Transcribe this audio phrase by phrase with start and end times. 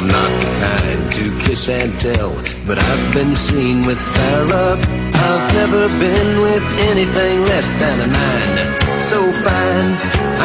[0.00, 2.32] I'm not the kind to kiss and tell,
[2.66, 4.80] but I've been seen with fair luck.
[4.80, 8.56] I've never been with anything less than a nine.
[9.02, 9.90] So fine,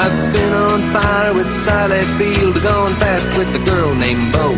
[0.04, 4.52] I've been on fire with Sally Field, gone fast with a girl named Bo.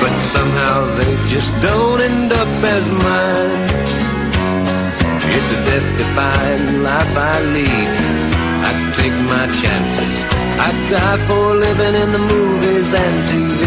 [0.00, 3.68] But somehow they just don't end up as mine.
[5.36, 7.90] It's a death-defying life I lead.
[8.64, 10.33] I take my chances.
[10.66, 13.62] I die for living in the movies and TV.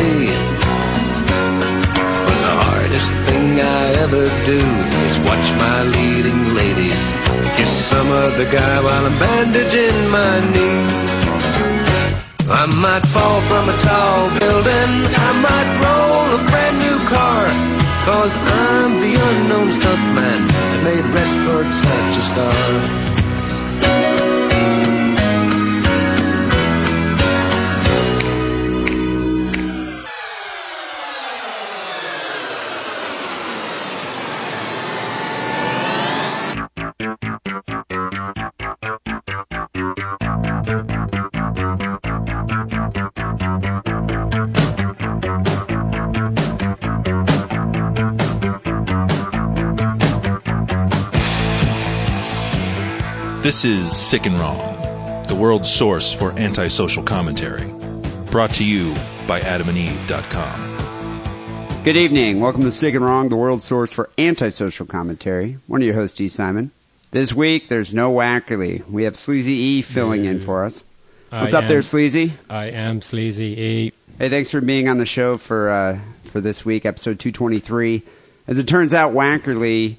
[2.25, 4.61] But the hardest thing I ever do
[5.07, 7.17] is watch my leading ladies
[7.57, 10.85] kiss some other guy while I'm bandaging my knee.
[12.61, 14.91] I might fall from a tall building.
[15.27, 17.43] I might roll a brand new car.
[18.05, 23.06] Cause I'm the unknown stuntman that made Redford such a star.
[53.47, 57.65] This is Sick and Wrong, the world's source for antisocial commentary.
[58.29, 58.93] Brought to you
[59.25, 61.83] by adamandeve.com.
[61.85, 62.41] Good evening.
[62.41, 65.59] Welcome to Sick and Wrong, the world's source for antisocial commentary.
[65.65, 66.27] One of your hosts, E.
[66.27, 66.71] Simon.
[67.11, 68.85] This week, there's no Wackerly.
[68.89, 70.83] We have Sleazy E filling in for us.
[71.29, 72.33] What's I up there, Sleazy?
[72.49, 73.93] I am Sleazy E.
[74.17, 78.03] Hey, thanks for being on the show for uh, for this week, episode 223.
[78.45, 79.95] As it turns out, Wackerly,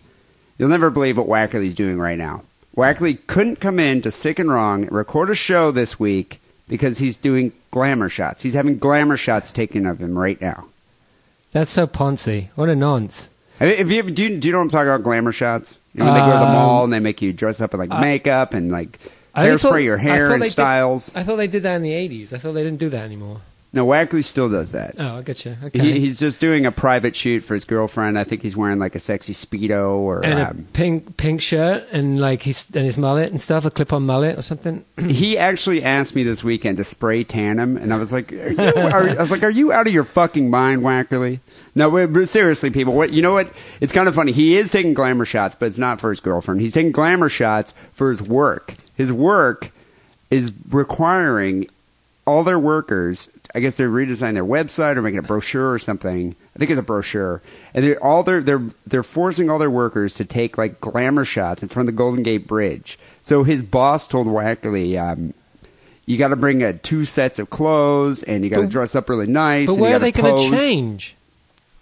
[0.58, 2.42] you'll never believe what Wackerly's doing right now.
[2.79, 6.98] Wackerly couldn't come in to Sick and Wrong and record a show this week because
[6.98, 8.43] he's doing glamour shots.
[8.43, 10.67] He's having glamour shots taken of him right now.
[11.51, 12.50] That's so poncy.
[12.55, 13.28] What a nonce.
[13.59, 15.03] Have you, have you- do, you, do you know what I'm talking about?
[15.03, 15.77] Glamour shots.
[15.93, 17.75] You know, when they go to the Um, mall and they make you dress up
[17.75, 19.00] in like I- makeup and like
[19.34, 21.11] I thought- hairspray your hair and they did- styles.
[21.17, 22.33] I thought they did that in the 80s.
[22.33, 23.41] I thought they didn't do that anymore.
[23.71, 24.95] No, Wackerly still does that.
[24.99, 25.55] Oh, I get you.
[25.62, 25.79] Okay.
[25.79, 28.19] He, he's just doing a private shoot for his girlfriend.
[28.19, 30.25] I think he's wearing like a sexy speedo or.
[30.25, 33.71] and a um, pink pink shirt and like his and his mullet and stuff, a
[33.71, 34.87] clip-on mullet or something.
[34.99, 38.49] he actually asked me this weekend to spray tan him, and I was like, are
[38.49, 41.41] you, are, I was like, are you out of your fucking mind, Wackerly?
[41.75, 42.95] No, seriously, people.
[42.95, 43.35] What you know?
[43.35, 43.53] What
[43.83, 44.33] it's kind of funny.
[44.33, 46.62] He is taking glamour shots, but it's not for his girlfriend.
[46.62, 48.75] He's taking glamour shots for his work.
[48.97, 49.71] His work
[50.31, 51.69] is requiring
[52.27, 53.31] all their workers.
[53.54, 56.36] I guess they're redesigning their website or making a brochure or something.
[56.54, 57.41] I think it's a brochure,
[57.72, 61.62] and they're all they're they're they're forcing all their workers to take like glamour shots
[61.62, 62.98] in front of the Golden Gate Bridge.
[63.22, 65.32] So his boss told Wackerly, um,
[66.04, 69.08] "You got to bring uh, two sets of clothes, and you got to dress up
[69.08, 71.14] really nice." but and you where are they going to change?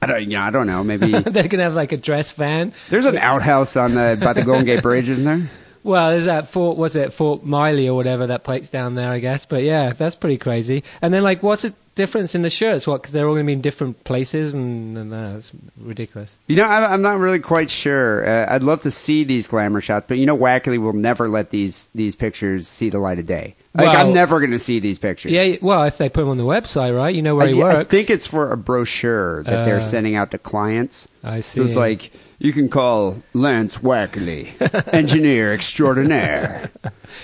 [0.02, 0.84] I don't, yeah, I don't know.
[0.84, 2.72] Maybe They're going to have like a dress van.
[2.90, 5.50] there's an outhouse on the by the Golden Gate Bridge, isn't there?
[5.86, 9.20] Well, there's that Fort, was it Fort Miley or whatever that place down there, I
[9.20, 9.46] guess.
[9.46, 10.82] But yeah, that's pretty crazy.
[11.00, 12.86] And then like, what's the difference in the shirts?
[12.86, 13.00] What?
[13.02, 16.36] Because they're all going to be in different places, and, and uh, it's ridiculous.
[16.48, 18.26] You know, I'm, I'm not really quite sure.
[18.28, 21.50] Uh, I'd love to see these glamour shots, but you know, Wackerly will never let
[21.50, 23.54] these these pictures see the light of day.
[23.74, 25.30] Like, Well- I'm never going to see these pictures.
[25.32, 27.14] Yeah, well, if they put them on the website, right?
[27.14, 27.76] You know where I, he works.
[27.76, 31.06] I think it's for a brochure that they're Uh, sending out to clients.
[31.22, 34.52] I So it's like you can call Lance Wackerly,
[34.92, 36.70] engineer extraordinaire.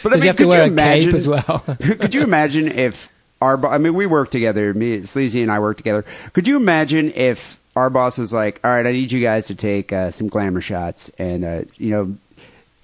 [0.03, 1.59] But Does he have to could wear you a cape imagine- as well?
[1.81, 3.09] could you imagine if
[3.41, 3.65] our?
[3.67, 4.73] I mean, we work together.
[4.75, 6.05] Me, Sleazy, and I work together.
[6.33, 9.55] Could you imagine if our boss was like, "All right, I need you guys to
[9.55, 12.17] take uh, some glamour shots, and uh, you know."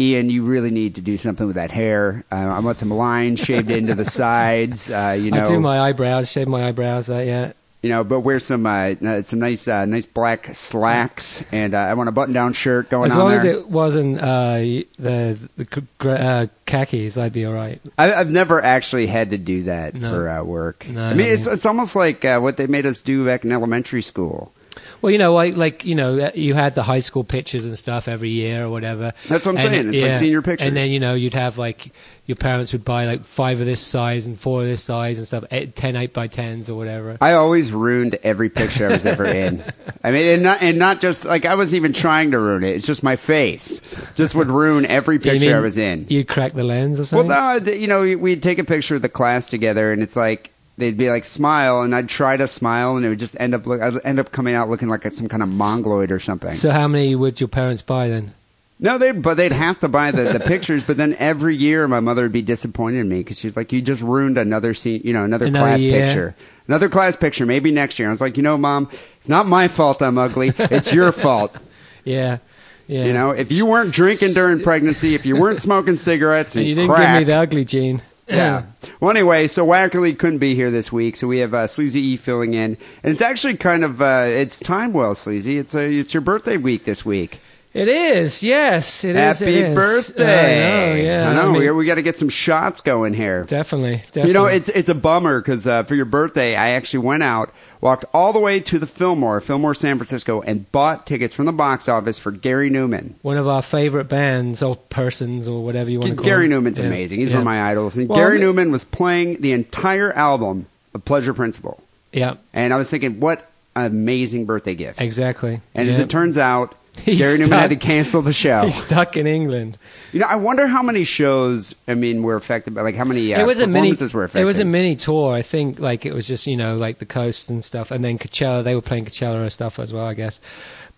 [0.01, 2.23] Ian, you really need to do something with that hair.
[2.31, 4.89] Uh, I want some lines shaved into the sides.
[4.89, 7.11] Uh, you know, I do my eyebrows, shave my eyebrows.
[7.11, 7.53] Uh, yeah.
[7.83, 11.79] You know, but wear some uh, uh, some nice uh, nice black slacks, and uh,
[11.79, 13.11] I want a button down shirt going on.
[13.13, 13.37] As long there.
[13.37, 14.59] as it wasn't uh,
[14.99, 17.81] the the uh, khakis, I'd be all right.
[17.97, 20.11] I, I've never actually had to do that No.
[20.11, 20.87] for uh, work.
[20.89, 23.45] No, I mean, don't it's it's almost like uh, what they made us do back
[23.45, 24.53] in elementary school.
[25.01, 28.09] Well, you know, like, like you know, you had the high school pictures and stuff
[28.09, 29.13] every year or whatever.
[29.29, 29.95] That's what I'm And, saying.
[29.95, 30.67] It's like senior pictures.
[30.69, 31.93] And then you know, you'd have like
[32.27, 35.27] your parents would buy like five of this size and four of this size and
[35.27, 37.17] stuff, eight, ten eight by tens or whatever.
[37.21, 39.63] I always ruined every picture I was ever in.
[40.05, 42.77] I mean, and not and not just like I wasn't even trying to ruin it.
[42.77, 43.81] It's just my face
[44.15, 46.07] just would ruin every picture mean I was in.
[46.11, 47.29] You'd crack the lens or something?
[47.29, 50.51] Well, no, you know, we'd take a picture of the class together, and it's like
[50.79, 53.67] they'd be like smile, and I'd try to smile, and it would just end up
[53.67, 56.55] look, I'd end up coming out looking like a, some kind of mongoloid or something.
[56.55, 58.33] So how many would your parents buy then?
[58.81, 60.85] No, they but they'd have to buy the, the pictures.
[60.85, 63.83] But then every year, my mother would be disappointed in me because she's like, "You
[63.83, 66.07] just ruined another scene, you know, another, Another class year.
[66.07, 66.35] picture,
[66.69, 67.45] another class picture.
[67.45, 70.01] Maybe next year." I was like, "You know, mom, it's not my fault.
[70.01, 70.53] I'm ugly.
[70.59, 71.55] It's your fault.
[72.05, 72.39] Yeah,
[72.87, 73.05] yeah.
[73.05, 76.69] You know, if you weren't drinking during pregnancy, if you weren't smoking cigarettes and, and
[76.71, 78.01] you didn't crack, give me the ugly gene.
[78.29, 78.65] Yeah.
[79.01, 82.17] Well, anyway, so Wackerly couldn't be here this week, so we have uh, Sleazy E
[82.17, 85.59] filling in, and it's actually kind of uh, it's time well, Sleazy.
[85.59, 87.41] It's a it's your birthday week this week.
[87.75, 88.43] It is.
[88.43, 89.39] Yes, it is.
[89.39, 89.75] Happy it is.
[89.75, 90.95] birthday!
[90.95, 91.03] I know.
[91.03, 91.31] Yeah.
[91.31, 91.53] I know.
[91.53, 93.45] mean, we we got to get some shots going here.
[93.45, 94.29] definitely, definitely.
[94.29, 97.53] You know, it's it's a bummer because uh, for your birthday, I actually went out,
[97.81, 101.53] walked all the way to the Fillmore, Fillmore, San Francisco, and bought tickets from the
[101.53, 103.13] box office for Gary Numan.
[103.23, 106.65] one of our favorite bands or persons or whatever you want to call Gary them.
[106.65, 106.87] Numan's Yeah.
[106.87, 107.21] amazing.
[107.21, 107.35] He's yeah.
[107.37, 107.97] one of my idols.
[107.97, 111.81] And Well, Gary I mean- Numan was playing the entire album of Pleasure Principle.
[112.13, 115.01] Yeah, And I was thinking, what an amazing birthday gift.
[115.01, 115.61] exactly.
[115.75, 116.75] And as it turns out,
[117.05, 118.63] He's Gary Numan had to cancel the show.
[118.65, 119.79] he's stuck in England.
[120.13, 123.35] You know, I wonder how many shows, I mean, were affected by, like, how many
[123.35, 123.81] uh, it was a mini.
[123.81, 124.43] performances were affected.
[124.43, 125.35] It was a mini tour.
[125.35, 128.19] I think like it was just you know like the coast and stuff, and then
[128.19, 128.65] Coachella.
[128.65, 130.41] They were playing Coachella and stuff as well, I guess.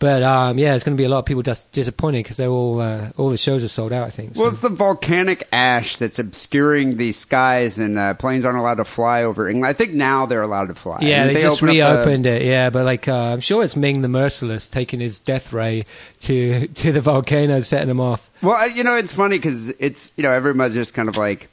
[0.01, 2.49] But um, yeah, it's going to be a lot of people just disappointed because they're
[2.49, 4.07] all uh, all the shows are sold out.
[4.07, 4.35] I think.
[4.35, 4.41] so.
[4.41, 8.87] Well, it's the volcanic ash that's obscuring the skies, and uh, planes aren't allowed to
[8.87, 9.69] fly over England.
[9.69, 11.01] I think now they're allowed to fly.
[11.03, 12.43] Yeah, I they, think just opened up the- reopened it.
[12.43, 15.85] Yeah, but like uh, I'm sure it's Ming the Merciless taking his death ray
[16.21, 18.31] to to the volcano, setting them off.
[18.41, 21.51] Well, you know, it's funny because it's you know everyone's just kind of like,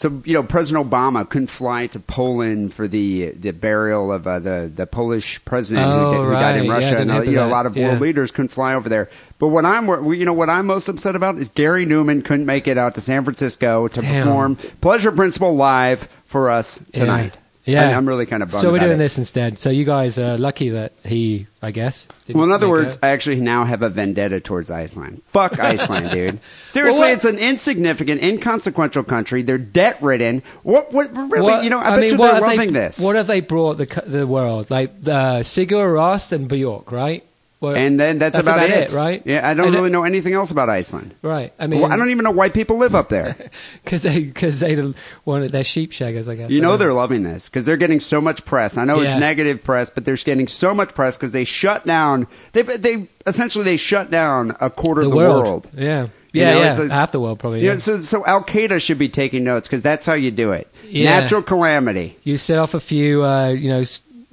[0.00, 4.38] so you know, President Obama couldn't fly to Poland for the the burial of uh,
[4.38, 6.64] the the Polish president who, Oh, did, who died in right.
[6.66, 7.88] Yeah, Russia, didn't and uh, you know a lot of Yeah.
[7.88, 9.10] world leaders couldn't fly over there.
[9.38, 12.66] But what I'm you know what I'm most upset about is Gary Numan couldn't make
[12.66, 14.22] it out to San Francisco to Damn.
[14.24, 17.32] perform Pleasure Principle live for us tonight.
[17.34, 18.62] Yeah, I, am really kind of bummed.
[18.62, 18.98] So we're doing it.
[18.98, 19.58] this instead.
[19.58, 22.06] So you guys are lucky that he, I guess.
[22.24, 23.00] didn't Well, in other words, it.
[23.02, 25.22] I actually now have a vendetta towards Iceland.
[25.26, 26.40] Fuck Iceland, dude.
[26.70, 29.42] Seriously, Well, it's an insignificant, inconsequential country.
[29.42, 30.42] They're debt ridden.
[30.62, 30.92] What?
[30.92, 31.14] What?
[31.14, 31.40] Really?
[31.42, 32.98] What- you know, I, bet mean, you they're have they- this.
[32.98, 34.70] What have they brought the the world?
[34.70, 37.24] Like uh, Sigur Rós and Bjork, right?
[37.60, 38.90] Well, and then that's, that's about, about it.
[38.90, 39.22] it, right?
[39.26, 41.14] Yeah, I don't And it- really know anything else about Iceland.
[41.20, 41.52] right.
[41.58, 43.36] I mean, Well, I don't even know why people live up there.
[43.84, 44.82] because they because they
[45.26, 46.50] wanted their sheep shaggers, I guess.
[46.50, 48.78] You know they're loving this because they're getting so much press.
[48.78, 49.10] I know Yeah.
[49.12, 52.26] it's negative press, but they're getting so much press because they shut down.
[52.52, 55.44] They they essentially they shut down a quarter the, of the world.
[55.44, 55.68] world.
[55.76, 56.02] Yeah,
[56.32, 56.70] You yeah, know, yeah.
[56.70, 57.60] it's a- Half the world probably.
[57.60, 57.76] Yeah, Yeah.
[57.78, 60.66] so so Al Qaeda should be taking notes because that's how you do it.
[60.88, 61.20] Yeah.
[61.20, 62.16] Natural calamity.
[62.24, 63.84] you set off a few, uh, you know,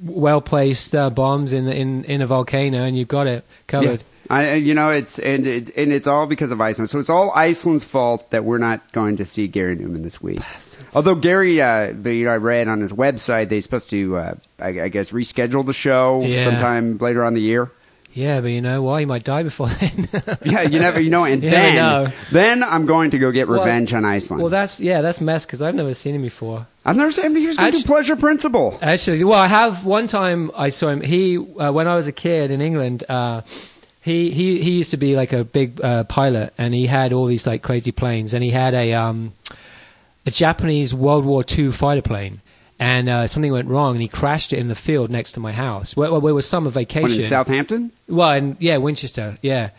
[0.01, 4.03] well placed uh, bombs in the, in in a volcano, and you've got it covered.
[4.29, 6.89] I, you know, it's and it, and it's all because of Iceland.
[6.89, 10.41] So it's all Iceland's fault that we're not going to see Gary Numan this week.
[10.95, 14.35] Although Gary, uh, the, you know, I read on his website they're supposed to, uh,
[14.59, 16.43] I, I guess, reschedule the show Yeah.
[16.43, 17.71] sometime later on the year.
[18.17, 19.01] Yeah, but you know why?
[19.01, 20.09] He might die before then.
[20.43, 23.59] Yeah, you never, you know, and You then, then I'm going to go get Well-
[23.59, 24.41] revenge on Iceland.
[24.41, 26.65] well, that's yeah, that's mess because I've never seen him before.
[26.83, 27.35] I've never seen him.
[27.35, 28.79] He was going to Pleasure Principle.
[28.81, 31.01] Actually, well, I have one time I saw him.
[31.01, 33.03] He uh, when I was a kid in England.
[33.07, 33.41] Uh,
[34.01, 37.25] he, he he used to be like a big uh, pilot, and he had all
[37.27, 39.33] these like crazy planes, and he had a um,
[40.25, 42.39] a Japanese World War II fighter plane,
[42.79, 45.51] and uh, something went wrong, and he crashed it in the field next to my
[45.51, 45.95] house.
[45.95, 47.17] Where, where was summer When vacation?
[47.17, 47.91] in Southampton?
[48.07, 49.71] Well, and yeah, Winchester, yeah.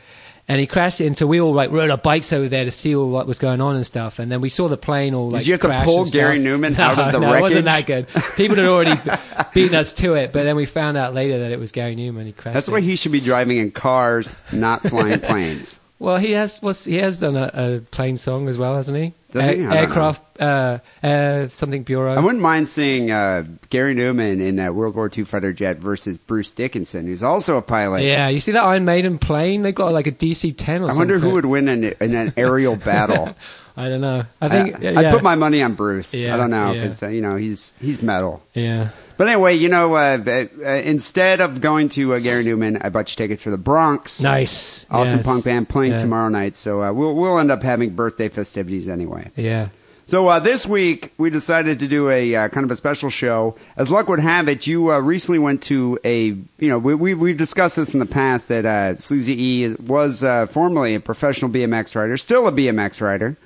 [0.50, 2.70] And he crashed it, and so we all like rode our bikes over there to
[2.70, 4.18] see all what was going on and stuff.
[4.18, 5.40] And then we saw the plane all like.
[5.42, 6.38] Did you have to pull Gary.
[6.38, 8.08] Numan no, out of the no, it wasn't that good.
[8.34, 8.98] People had already
[9.54, 12.24] beaten us to it, but then we found out later that it was Gary Numan.
[12.24, 12.54] He crashed.
[12.54, 12.72] That's it.
[12.72, 15.80] why he should be driving in cars, not flying planes.
[15.98, 19.12] Well, he has was he has done a, a plane song as well, hasn't he?
[19.30, 19.50] Does he?
[19.50, 19.76] I don't know.
[19.76, 22.14] aircraft, uh, uh, something bureau.
[22.14, 26.16] I wouldn't mind seeing uh, Gary Numan in that World War II fighter jet versus
[26.16, 28.04] Bruce Dickinson, who's also a pilot.
[28.04, 29.62] yeah, you see that Iron Maiden plane?
[29.62, 30.98] They got like a DC ten or I something.
[31.00, 33.34] wonder who would win in, in an aerial battle.
[33.78, 34.24] I don't know.
[34.40, 36.14] I think I, yeah, would put my money on Bruce.
[36.14, 38.42] Yeah, I don't know because uh, you know he's he's metal.
[38.54, 38.90] yeah.
[39.16, 43.10] But anyway, you know, uh, uh, instead of going to uh, Gary Numan, I bought
[43.10, 44.20] you tickets for the Bronx.
[44.20, 44.86] Nice.
[44.90, 45.26] Awesome Yes.
[45.26, 45.98] punk band playing Yeah.
[45.98, 46.54] tomorrow night.
[46.54, 49.30] So uh, we'll we'll end up having birthday festivities anyway.
[49.34, 49.68] Yeah.
[50.06, 53.56] So uh, this week we decided to do a uh, kind of a special show.
[53.76, 57.12] As luck would have it, you uh, recently went to a you know we, we
[57.14, 61.50] we've discussed this in the past that uh, Sleazy E was uh, formerly a professional
[61.50, 63.36] BMX rider, still a BMX rider,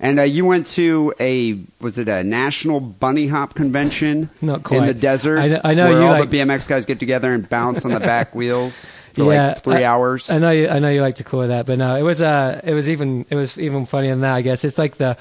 [0.00, 4.86] and uh, you went to a was it a national bunny hop convention Not in
[4.86, 5.38] the desert?
[5.38, 7.84] I know- I know where you all like- the BMX guys get together and bounce
[7.84, 10.30] on the back wheels for yeah, like three I- hours.
[10.30, 12.22] I know, you, I know you like to call it that, but no, it was
[12.22, 14.34] uh, it was even, it was even funnier than that.
[14.34, 15.16] I guess it's like the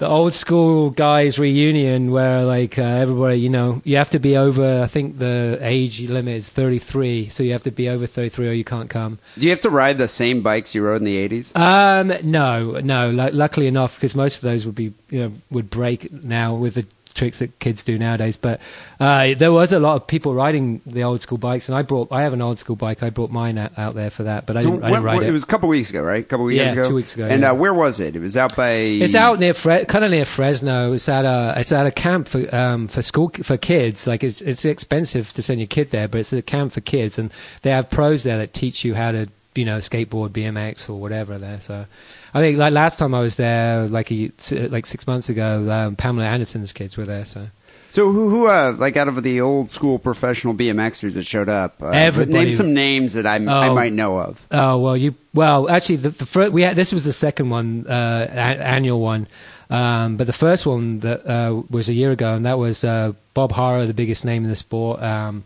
[0.00, 4.34] the old school guys reunion where like uh, everybody, you know, you have to be
[4.34, 4.82] over.
[4.82, 8.52] I think the age limit is 33, so you have to be over 33 or
[8.52, 9.18] you can't come.
[9.36, 11.54] Do you have to ride the same bikes you rode in the eighties?
[11.54, 13.10] Um, no, no.
[13.10, 16.76] Lu luckily enough, because most of those would be, you know, would break now with
[16.76, 18.36] the tricks that kids do nowadays.
[18.36, 18.60] But
[18.98, 22.12] uh, there was a lot of people riding the old school bikes, and I brought.
[22.12, 23.02] I have an old school bike.
[23.02, 25.28] I brought mine out, out there for that, but I didn't, I didn't ride it.
[25.28, 26.24] it was a couple weeks ago, right?
[26.24, 26.88] A couple Yeah, weeks ago.
[26.88, 27.50] two weeks ago, And yeah.
[27.50, 28.16] uh, where was it?
[28.16, 28.70] It was out by.
[28.70, 30.92] It's out near Fre- kind of near Fresno.
[30.92, 34.06] It's at a it's at a camp for um for school for kids.
[34.06, 37.18] Like it's it's expensive to send your kid there, but it's a camp for kids,
[37.18, 37.30] and
[37.62, 41.38] they have pros there that teach you how to you know skateboard, BMX, or whatever
[41.38, 41.60] there.
[41.60, 41.86] So
[42.34, 44.30] I think like last time I was there, like a,
[44.68, 47.24] like six months ago, um, Pamela Anderson's kids were there.
[47.24, 47.48] So
[47.90, 51.82] So who, who, uh, like out of the old school professional BMXers that showed up?
[51.82, 52.44] Uh, Everybody.
[52.46, 53.74] Name some names that I, I Oh.
[53.74, 54.40] might know of.
[54.52, 57.86] Oh well, you well actually the, the first, we had this was the second one
[57.88, 58.34] uh, a-
[58.64, 59.26] annual one,
[59.68, 63.12] um, but the first one that uh, was a year ago, and that was uh,
[63.34, 65.02] Bob Haro, the biggest name in the sport.
[65.02, 65.42] Um,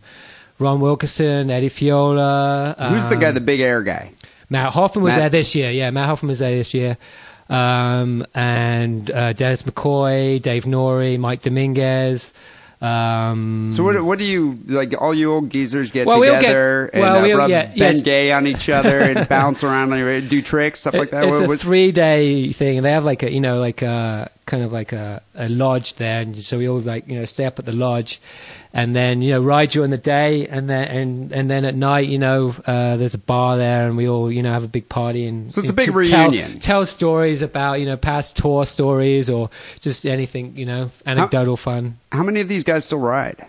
[0.59, 2.75] Ron Wilkerson, Eddie Fiola.
[2.89, 4.13] Who's the guy, um, the big air guy?
[4.49, 5.71] Matt Hoffman was Matt- there this year.
[5.71, 6.97] Yeah, Matt Hoffman was there this year.
[7.49, 12.33] Um, and uh, Dennis McCoy, Dave Nourie, Mike Dominguez.
[12.81, 14.93] Um, So what, what do you like?
[14.99, 17.65] All you old geezers get Well, we'll get- together and well, uh, we'll- rub yeah,
[17.67, 18.01] Ben yes.
[18.01, 21.23] Gay on each other and bounce around and do tricks, stuff like that.
[21.23, 24.29] It's What- a three day thing, and they have like a you know like a
[24.45, 27.45] kind of like a, a lodge there, and so we all like you know stay
[27.45, 28.19] up at the lodge,
[28.77, 32.07] and then you know ride during the day, and then and and then at night
[32.09, 34.89] you know uh, there's a bar there, and we all you know have a big
[34.89, 36.59] party and So it's a big tell- reunion.
[36.59, 41.97] Tell, stories about you know past tour stories or just anything you know anecdotal fun.
[42.11, 43.47] How many of these guys still ride?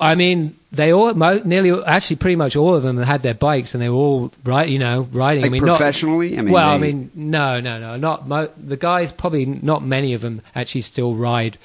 [0.00, 3.74] I mean, they all, mo- nearly, actually, pretty much all of them had their bikes,
[3.74, 5.42] and they were all right, you know, riding.
[5.42, 6.38] Like I mean, not- professionally?
[6.38, 9.10] I mean, well, I mean, no, no, no, not mo- the guys.
[9.10, 11.58] Probably not many of them actually still ride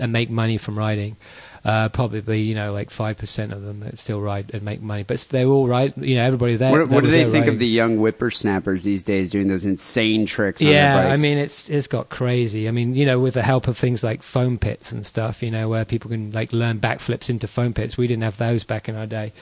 [0.00, 1.16] and make money from riding.
[1.62, 5.02] Uh, probably, you know, like five percent of them that still ride and make money,
[5.02, 5.92] but they all ride.
[5.96, 6.70] You know, everybody there.
[6.70, 10.62] What, what do they think of the young whippersnappers these days doing those insane tricks?
[10.62, 12.66] On Yeah, I mean it's it's got crazy.
[12.66, 15.50] I mean, you know, with the help of things like foam pits and stuff, you
[15.50, 17.98] know, where people can like learn backflips into foam pits.
[17.98, 19.32] We didn't have those back in our day.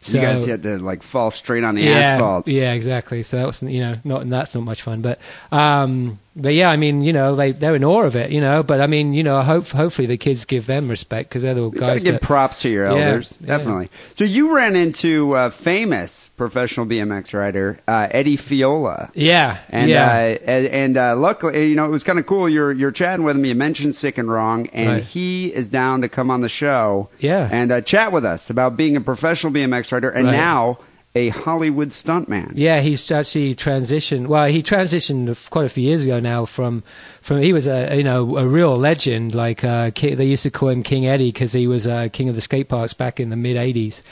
[0.00, 2.46] So, you guys had to like fall straight on the yeah, asphalt.
[2.46, 3.22] Yeah, exactly.
[3.22, 5.18] So that was you know not that's not much fun, but
[5.50, 8.62] um, but yeah, I mean you know they they're in awe of it, you know.
[8.62, 11.62] But I mean you know hope hopefully the kids give them respect because they're the
[11.64, 13.46] You guys give that props to your elders, yeah.
[13.56, 13.90] definitely.
[14.14, 19.10] So you ran into uh, famous professional BMX rider uh, Eddie Fiola.
[19.14, 22.48] yeah And yeah uh, and, and uh, luckily, you know, it was kind of cool.
[22.48, 23.44] You're you're chatting with him.
[23.44, 25.02] You mentioned Sick and Wrong, and Right.
[25.02, 27.08] he is down to come on the show.
[27.18, 27.48] Yeah.
[27.50, 30.32] and uh, chat with us about being a professional BMX rider and Right.
[30.32, 30.78] now
[31.14, 32.52] a Hollywood stuntman.
[32.54, 34.26] Yeah, he's actually transitioned.
[34.26, 36.82] Well, he transitioned quite a few years ago now from
[37.22, 39.34] from he was a you know a real legend.
[39.34, 42.34] Like uh, they used to call him King Eddie because he was uh, king of
[42.34, 44.02] the skate parks back in the mid '80s.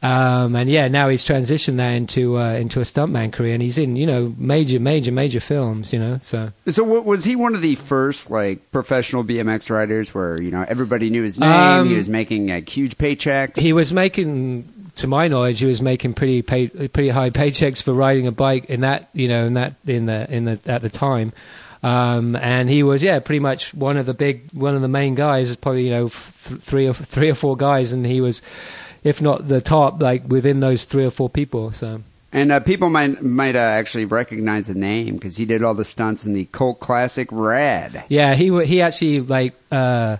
[0.00, 3.78] Um, and yeah, now he's transitioned that into uh, into a stuntman career, and he's
[3.78, 5.92] in you know major, major, major films.
[5.92, 10.14] You know, so So what, was he one of the first like professional BMX riders
[10.14, 11.50] where you know everybody knew his name?
[11.50, 13.58] Um, he was making like huge paychecks.
[13.58, 17.92] he was making, to my knowledge, he was making pretty pay, pretty high paychecks for
[17.92, 20.90] riding a bike in that you know in that in the in the at the
[20.90, 21.32] time.
[21.80, 25.14] Um, and he was, yeah, pretty much one of the big, one of the main
[25.14, 25.54] guys.
[25.54, 28.42] Probably, you know, f- three or three or four guys, and he was,
[29.04, 31.70] if not the top, like within those three or four people.
[31.70, 32.02] So
[32.32, 35.84] and uh, people might might uh, actually recognize the name because he did all the
[35.84, 38.04] stunts in the cult classic Rad.
[38.08, 40.18] Yeah, he he actually like uh,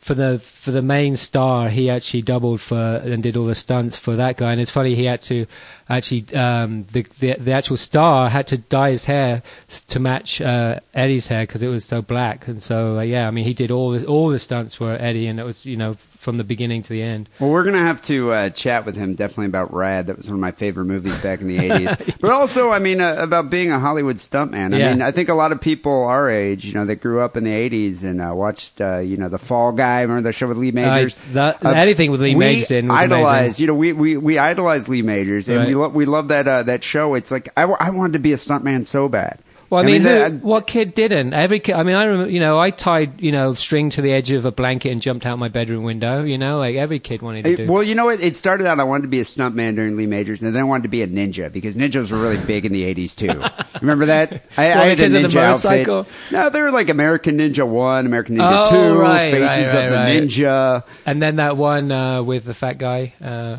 [0.00, 3.98] for the for the main star, he actually doubled for and did all the stunts
[3.98, 4.52] for that guy.
[4.52, 5.46] And it's funny, he had to
[5.90, 9.42] actually um, the, the the actual star had to dye his hair
[9.88, 12.48] to match uh, Eddie's hair because it was so black.
[12.48, 15.26] And so uh, yeah, I mean, he did all the all the stunts were Eddie,
[15.26, 17.28] and it was you know from the beginning to the end.
[17.38, 20.06] Well, we're gonna have to uh, chat with him definitely about Rad.
[20.08, 22.16] That was one of my favorite movies back in the '80s.
[22.20, 24.74] but also, I mean, uh, about being a Hollywood stuntman.
[24.74, 24.90] I Yeah.
[24.90, 27.44] mean, I think a lot of people our age, you know, that grew up in
[27.44, 30.02] the '80s and uh, watched, uh, you know, The Fall Guy.
[30.02, 31.16] Remember the show with Lee Majors?
[31.16, 33.40] Uh, that- Uh, anything with Lee Majors in was idolize.
[33.40, 33.62] amazing.
[33.62, 35.68] You know, we we we idolize Lee Majors, and Right.
[35.68, 37.14] we love we love that uh, that show.
[37.14, 39.38] It's like I, I wanted to be a stuntman so bad.
[39.68, 41.32] Well, I mean, that- who, what kid didn't?
[41.32, 41.76] Every kid.
[41.76, 42.28] I mean, I remember.
[42.32, 45.24] You know, I tied you know string to the edge of a blanket and jumped
[45.24, 46.24] out my bedroom window.
[46.24, 47.66] You know, like every kid wanted to It- do.
[47.72, 48.20] well, you know what?
[48.20, 50.64] It started out I wanted to be a stuntman during Lee Majors, and then I
[50.64, 53.44] wanted to be a ninja because ninjas were really big in the '80s too.
[53.80, 54.42] Remember that?
[54.56, 55.98] I, Well, I had a because of the ninja motorcycle?
[56.00, 56.32] outfit.
[56.32, 59.90] No, they were like American Ninja One, American Ninja Oh, Two, right, Faces right, of
[59.92, 60.22] the right.
[60.24, 60.84] Ninja.
[61.06, 63.14] and then that one uh, with the fat guy.
[63.22, 63.58] Uh,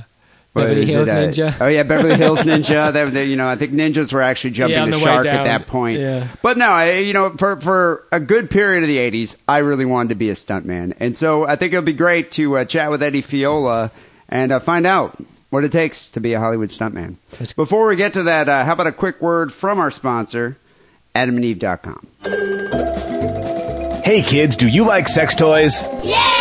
[0.54, 1.58] What Beverly is it, Hills uh, Ninja.
[1.62, 2.92] Oh yeah, Beverly Hills Ninja.
[2.92, 5.28] They, they, you know, I think ninjas were actually jumping Yeah, the, the way shark
[5.28, 6.00] at that point.
[6.02, 6.28] Yeah.
[6.42, 9.86] But no, I, you know, for for a good period of the '80s, I really
[9.86, 12.66] wanted to be a stuntman, and so I think it would be great to uh,
[12.66, 13.92] chat with Eddie Fiola
[14.28, 15.16] and uh, find out
[15.52, 17.16] what it takes to be a Hollywood stuntman.
[17.32, 20.58] That's- Before we get to that, uh, how about a quick word from our sponsor,
[21.16, 22.08] AdamandEve.com.
[24.04, 25.82] Hey kids, do you like sex toys?
[26.04, 26.41] Yeah!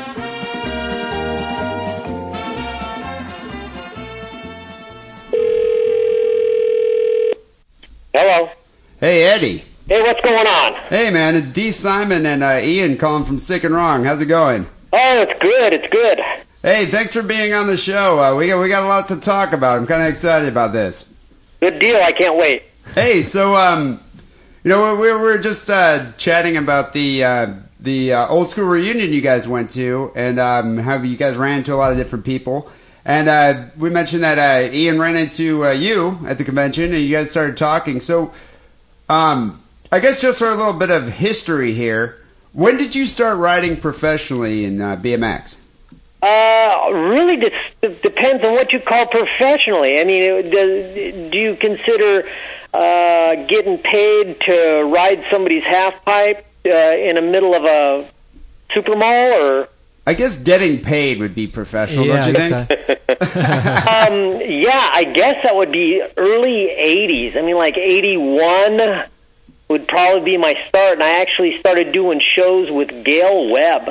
[8.13, 8.49] Hello.
[8.99, 9.63] Hey Eddie.
[9.87, 10.73] Hey, what's going on?
[10.89, 14.03] Hey man, it's D Simon and uh, Ian calling from Sick and Wrong.
[14.03, 14.67] How's it going?
[14.91, 15.73] Oh, it's good.
[15.73, 16.19] It's good.
[16.61, 18.19] Hey, thanks for being on the show.
[18.21, 19.79] Uh, we got we got a lot to talk about.
[19.79, 21.13] I'm kind of excited about this.
[21.61, 22.01] Good deal.
[22.03, 22.63] I can't wait.
[22.95, 24.01] Hey, so um,
[24.65, 28.65] you know, we we were just uh, chatting about the uh, the uh, old school
[28.65, 31.97] reunion you guys went to, and um, how you guys ran into a lot of
[31.97, 32.69] different people.
[33.05, 37.01] And uh, we mentioned that uh, Ian ran into uh, you at the convention, and
[37.01, 37.99] you guys started talking.
[37.99, 38.31] So,
[39.09, 42.21] um, I guess just for a little bit of history here,
[42.53, 45.63] when did you start riding professionally in uh, BMX?
[46.21, 47.37] Uh, really,
[47.81, 49.99] depends on what you call professionally.
[49.99, 52.29] I mean, does, do you consider
[52.73, 58.07] uh, getting paid to ride somebody's half pipe in the middle of a
[58.71, 59.67] super mall, or
[60.11, 62.49] I guess getting paid would be professional, yeah, don't you think?
[62.49, 62.97] so.
[63.21, 67.37] um, yeah, I guess that would be early '80s.
[67.37, 69.05] I mean, like '81
[69.69, 73.89] would probably be my start, and I actually started doing shows with Gail Webb.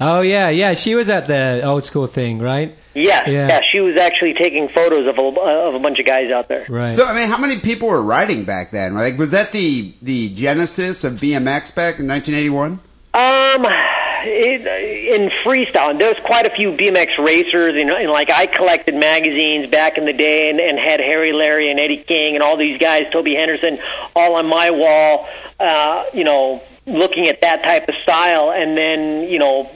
[0.00, 0.72] Oh yeah, yeah.
[0.74, 2.74] She was at the old school thing, right?
[2.94, 3.48] Yeah, Yeah.
[3.48, 6.64] yeah, she was actually taking photos of a, of a bunch of guys out there.
[6.68, 6.92] Right.
[6.92, 8.94] So I mean, how many people were riding back then?
[8.94, 12.80] Like, was that the the genesis of BMX back in 1981?
[13.12, 18.46] Um, it, in freestyle, and there's quite a few BMX racers, and, and like I
[18.46, 22.42] collected magazines back in the day, and, and had Harry, Larry, and Eddie King, and
[22.42, 23.78] all these guys, Toby Henderson,
[24.14, 25.28] all on my wall.
[25.58, 29.70] Uh, you know, looking at that type of style, and then you know,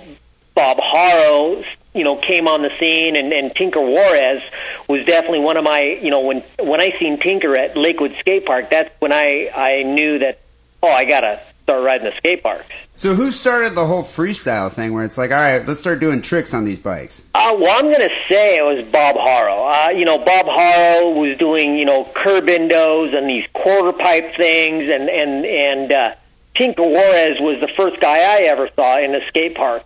[0.55, 1.63] Bob Haro,
[1.95, 4.43] you know, came on the scene, and, and Tinker Juarez
[4.89, 8.47] was definitely one of my, you know, when when I seen Tinker at Lakewood Skate
[8.47, 10.41] Park, that's when I I knew that,
[10.83, 12.67] oh, I gotta start riding the skate parks.
[12.97, 16.23] So who started the whole freestyle thing where it's like, all right, let's start doing
[16.23, 17.29] tricks on these bikes?
[17.35, 19.67] Uh, well, I'm going to say it was Bob Haro.
[19.67, 24.37] Uh, you know, Bob Haro was doing, you know, curb endos and these quarter pipe
[24.37, 26.15] things, and and and uh,
[26.55, 29.85] Tinker Juarez was the first guy I ever saw in a skate park.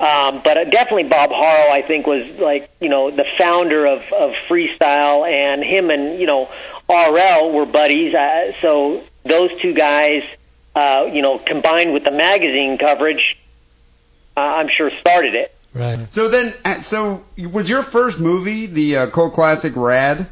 [0.00, 4.00] Um, but uh, definitely Bob Haro, I think, was like you know the founder of
[4.12, 6.48] of freestyle, and him and you know
[6.88, 8.14] RL were buddies.
[8.14, 10.22] Uh, so those two guys,
[10.78, 13.36] uh, you know, combined with the magazine coverage,
[14.36, 15.54] uh, I'm sure started it.
[15.74, 16.12] right.
[16.12, 20.28] So then, uh, so was your first movie the uh, cult classic Rad?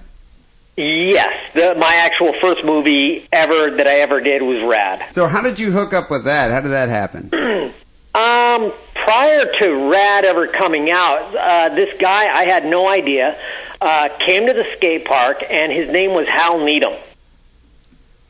[0.76, 5.11] Yes, the, my actual first movie ever that I ever did was Rad.
[5.11, 6.50] So how did you hook up with that?
[6.50, 7.72] How did that happen?
[8.16, 13.38] Um, prior to Rad ever coming out, uh, this guy I had no idea
[13.78, 16.94] uh, came to the skate park, and his name was Hal Needham.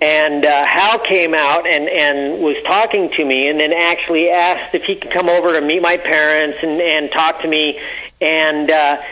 [0.00, 4.74] And uh, Hal came out and, and was talking to me, and then actually asked
[4.74, 7.80] if he could come over to meet my parents and, and talk to me.
[8.20, 9.02] And uh,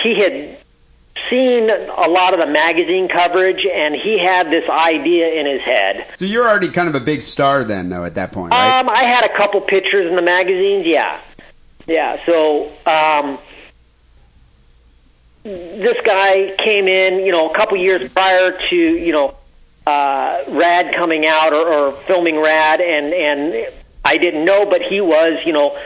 [0.00, 0.58] he had
[1.30, 6.08] seen a lot of the magazine coverage, and he had this idea in his head.
[6.14, 8.80] So you're already kind of a big star then, though, at that point, right?
[8.80, 10.84] Um, I had a couple pictures in the magazines.
[10.84, 11.20] Yeah,
[11.86, 12.18] yeah.
[12.26, 13.38] So um,
[15.44, 19.36] this guy came in, you know, a couple years prior to you know
[19.86, 23.72] uh, Rad coming out or, or filming Rad, and and
[24.04, 25.78] I didn't know, but he was, you know,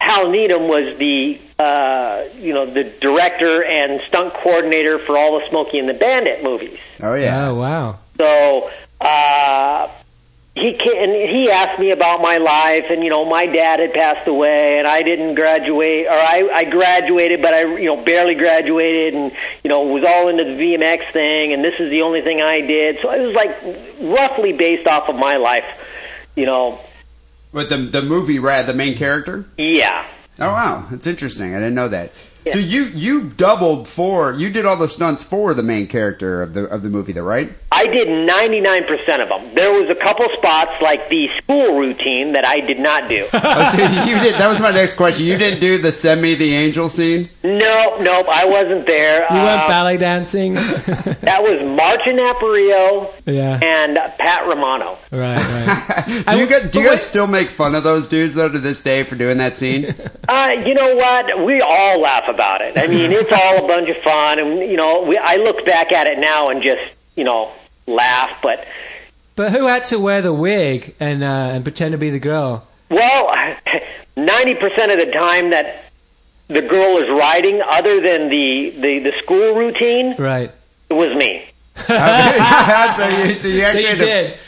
[0.00, 5.48] Hal Needham was the uh, you know the director and stunt coordinator for all the
[5.48, 6.78] Smokey and the Bandit movies.
[7.02, 7.48] oh yeah.
[7.48, 7.98] Oh wow.
[8.16, 8.70] So
[9.00, 9.88] uh,
[10.58, 14.26] he and he asked me about my life, and you know, my dad had passed
[14.28, 19.14] away, and I didn't graduate, or I, I graduated, but I you know barely graduated,
[19.14, 22.42] and you know was all into the BMX thing, and this is the only thing
[22.42, 22.98] I did.
[23.02, 25.66] So it was like roughly based off of my life,
[26.34, 26.80] you know.
[27.52, 29.46] With the the movie Rad, the main character.
[29.56, 30.06] Yeah.
[30.38, 31.54] Oh wow, that's interesting.
[31.54, 32.26] I didn't know that.
[32.50, 36.54] So you you doubled for you did all the stunts for the main character of
[36.54, 37.52] the of the movie, though, right?
[37.70, 39.54] I did 99% of them.
[39.54, 43.26] There was a couple spots like the school routine that I did not do.
[43.50, 44.34] Oh, so you did.
[44.34, 45.26] That was my next question.
[45.26, 47.28] You didn't do the "Send Me the Angel" scene.
[47.42, 49.20] nope, nope, I wasn't there.
[49.30, 50.54] You weren't Uh, ballet dancing.
[50.54, 53.60] that was Martin Aparijo yeah.
[53.62, 54.98] and Pat Romano.
[55.10, 55.36] Right.
[55.38, 56.24] Right.
[56.30, 58.58] Do you, guys, do you but guys still make fun of those dudes though to
[58.58, 59.94] this day for doing that scene?
[60.28, 61.44] Uh, you know what?
[61.44, 62.76] We all laugh about it.
[62.78, 65.92] I mean, it's all a bunch of fun, and you know, we, I look back
[65.92, 66.82] at it now and just
[67.16, 67.52] you know
[67.86, 68.30] laugh.
[68.42, 68.66] But
[69.36, 72.66] But who had to wear the wig and uh, and pretend to be the girl?
[72.90, 73.34] well,
[74.16, 75.84] ninety percent of the time that
[76.48, 80.50] the girl is riding, other than the the, the school routine, Right.
[80.88, 81.44] it was me.
[81.86, 84.38] so you, so you So you had to- did.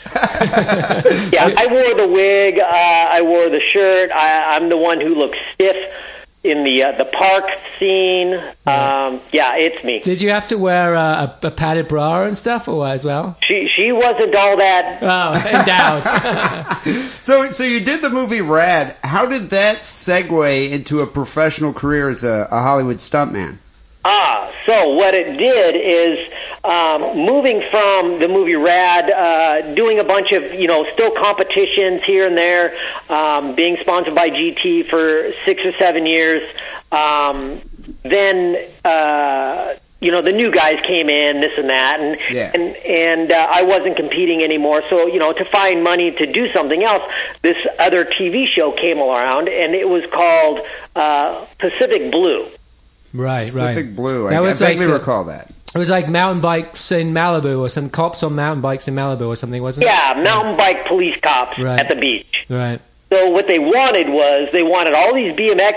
[1.33, 2.59] Yeah, I wore the wig.
[2.59, 4.11] Uh, I wore the shirt.
[4.11, 5.77] I, I'm the one who looks stiff
[6.43, 7.45] in the uh, the park
[7.77, 8.33] scene.
[8.65, 9.99] Um, yeah, it's me.
[9.99, 13.37] Did you have to wear uh, a, a padded bra and stuff, or as well?
[13.41, 14.99] She she wasn't all that.
[15.01, 17.07] Oh, endowed.
[17.21, 18.95] So, so you did the movie Rad.
[19.03, 23.57] How did that segue into a professional career as a, a Hollywood stuntman?
[24.03, 26.27] Ah, so what it did is
[26.63, 32.01] um, moving from the movie Rad, uh, doing a bunch of you know still competitions
[32.03, 32.75] here and there,
[33.09, 36.41] um, being sponsored by GT for six or seven years.
[36.91, 37.61] Um,
[38.03, 42.51] then uh, you know the new guys came in, this and that, and Yeah.
[42.55, 44.81] and and uh, I wasn't competing anymore.
[44.89, 47.03] So you know to find money to do something else,
[47.43, 50.61] this other TV show came around, and it was called
[50.95, 52.47] uh, Pacific Blue.
[53.13, 53.95] Right, Pacific right.
[53.95, 54.27] Blue.
[54.27, 55.51] I, That I was like vaguely the- recall that.
[55.73, 59.27] It was like mountain bikes in Malibu, or some cops on mountain bikes in Malibu,
[59.27, 59.89] or something, wasn't it?
[59.89, 61.79] Yeah, mountain bike police cops Right.
[61.79, 62.45] at the beach.
[62.49, 62.81] Right.
[63.11, 65.75] So what they wanted was they wanted all these BMX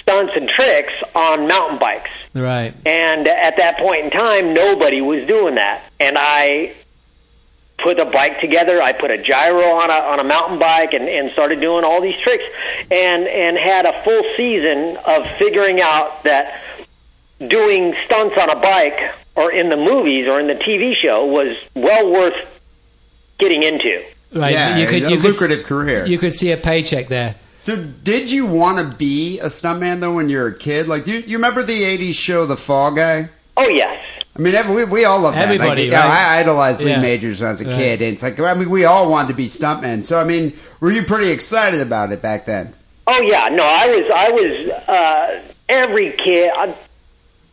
[0.00, 2.10] stunts and tricks on mountain bikes.
[2.34, 2.74] Right.
[2.84, 5.82] And at that point in time, nobody was doing that.
[6.00, 6.72] And I
[7.82, 8.82] put a bike together.
[8.82, 12.00] I put a gyro on a on a mountain bike and, and started doing all
[12.00, 12.44] these tricks
[12.90, 16.60] and and had a full season of figuring out that
[17.46, 21.56] doing stunts on a bike or in the movies or in the TV show was
[21.74, 22.36] well worth
[23.38, 24.04] getting into.
[24.32, 24.52] Right.
[24.52, 26.06] Yeah, you could, a you could, lucrative career.
[26.06, 27.34] You could see a paycheck there.
[27.60, 30.88] So, did you want to be a stuntman though when you were a kid?
[30.88, 33.28] Like, do you, you remember the '80s show The Fall Guy?
[33.56, 34.02] Oh yes.
[34.34, 35.44] I mean, every, we, we all love that.
[35.44, 36.36] Everybody, like, you know, right?
[36.36, 37.00] I idolized Lee Yeah.
[37.02, 37.74] Majors when I was a Right.
[37.76, 40.04] kid, and it's like, I mean, we all wanted to be stuntmen.
[40.04, 42.72] So, I mean, were you pretty excited about it back then?
[43.06, 44.68] Oh yeah, no, I was, I was.
[44.88, 46.72] Uh, every kid, uh,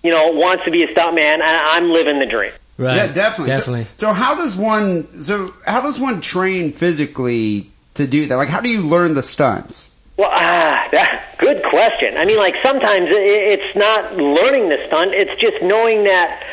[0.03, 2.51] you know, wants to be a stuntman, and I'm living the dream.
[2.77, 2.95] Right.
[2.95, 3.53] Yeah, definitely.
[3.53, 3.87] So- Definitely.
[3.97, 5.21] So, how does one?
[5.21, 8.35] So, how does one train physically to do that?
[8.37, 9.97] Like, how do you learn the stunts?
[10.17, 12.15] Well, ah, that, good question.
[12.15, 16.43] I mean, like sometimes i it's not learning the stunt; it's just knowing that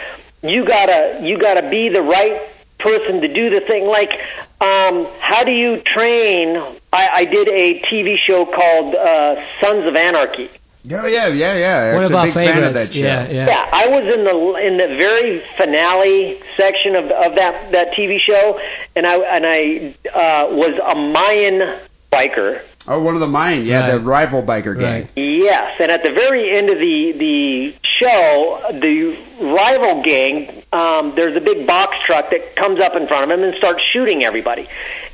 [0.48, 3.86] you gotta you gotta be the right person to do the thing.
[3.86, 4.12] Like,
[4.60, 6.56] um, how do you train?
[6.92, 10.50] I, I did a TV show called uh, Sons of Anarchy.
[10.92, 11.94] Oh yeah, yeah, yeah.
[11.94, 12.74] One of our big of favorites.
[12.74, 13.02] that show.
[13.02, 13.46] Yeah, yeah.
[13.46, 18.20] Yeah, I was in the in the very finale section of of that that TV
[18.20, 18.60] show,
[18.94, 21.80] and I and I uh, was a Mayan
[22.12, 22.62] biker.
[22.88, 25.02] Oh, one of the Mayan, Yeah, the rival biker gang.
[25.02, 25.10] Right.
[25.16, 31.36] Yes, and at the very end of the the show, the rival gang, um, there's
[31.36, 34.68] a big box truck that comes up in front of him and starts shooting everybody.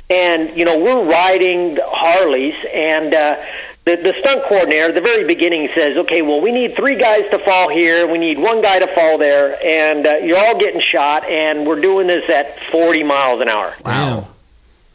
[0.09, 3.37] And you know, we're riding the Harleys, and uh,
[3.85, 7.23] the the stunt coordinator at the very beginning says, "Okay, well, we need three guys
[7.31, 10.81] to fall here, we need one guy to fall there, and uh, you're all getting
[10.81, 14.27] shot, and we're doing this at 40 miles an hour." Wow.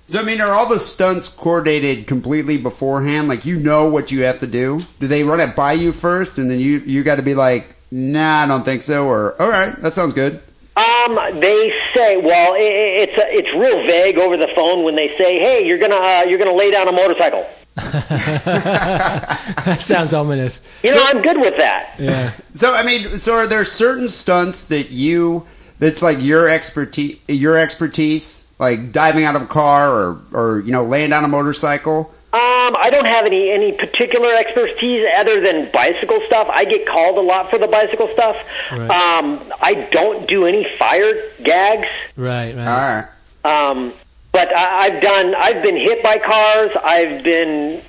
[0.09, 3.29] So I mean, are all the stunts coordinated completely beforehand?
[3.29, 4.81] Like you know what you have to do?
[5.01, 7.77] Do they run it by you first, and then you you got to be like,
[7.91, 10.41] nah, I don't think so, or all right, that sounds good.
[10.77, 14.95] Um, they say, well, i i- it's uh it's real vague over the phone when
[14.95, 17.45] they say, "Hey, you're gonna uh, you're gonna lay down a motorcycle."
[17.79, 20.61] that sounds ominous.
[20.83, 21.95] You know, I'm good with that.
[21.99, 22.33] Yeah.
[22.55, 25.47] So I mean, so are there certain stunts that you
[25.79, 30.73] that's like your expertise, your expertise, like diving out of a car or or you
[30.73, 32.13] know laying down a motorcycle?
[32.31, 36.47] Um, I don't have any any particular expertise other than bicycle stuff.
[36.51, 38.37] I get called a lot for the bicycle stuff.
[38.71, 38.91] Right.
[38.91, 41.89] Um, I don't do any fire gags.
[42.17, 43.07] Right, All right.
[43.45, 43.71] right.
[43.71, 43.95] Um,
[44.31, 45.35] but I, I've done.
[45.37, 46.71] I've been hit by cars.
[46.85, 47.83] I've been.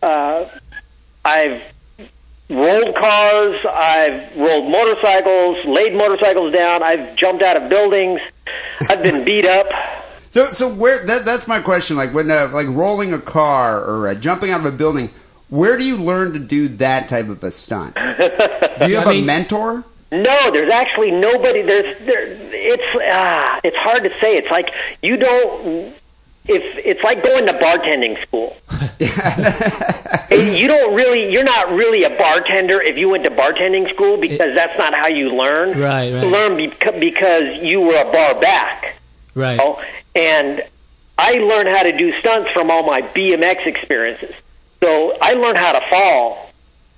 [0.00, 0.44] Uh,
[1.24, 1.62] I've
[2.48, 3.66] rolled cars.
[3.68, 6.84] I've rolled motorcycles, laid motorcycles down.
[6.84, 8.20] I've jumped out of buildings.
[8.88, 9.66] I've been beat up.
[10.32, 11.94] So so where that that's my question.
[11.94, 15.10] Like when uh, like rolling a car or uh, jumping out of a building,
[15.50, 17.94] Where do you learn to do that type of a stunt?
[17.96, 18.00] Do
[18.88, 19.84] you have I mean- a mentor?
[20.10, 21.60] No, there's actually nobody.
[21.60, 22.24] There's there.
[22.50, 24.36] It's ah, it's hard to say.
[24.36, 24.70] It's like
[25.02, 25.94] you don't.
[26.46, 28.56] If it's like going to bartending school,
[30.30, 31.30] you don't really.
[31.30, 35.08] You're not really a bartender if you went to bartending school because that's not how
[35.08, 35.78] you learn.
[35.78, 36.24] Right, right.
[36.24, 38.96] You learn beca- because you were a bar back.
[39.34, 39.56] Right.
[39.58, 39.80] know?
[40.14, 40.62] And
[41.18, 44.34] I learned how to do stunts from all my BMX experiences.
[44.82, 46.50] So I learned how to fall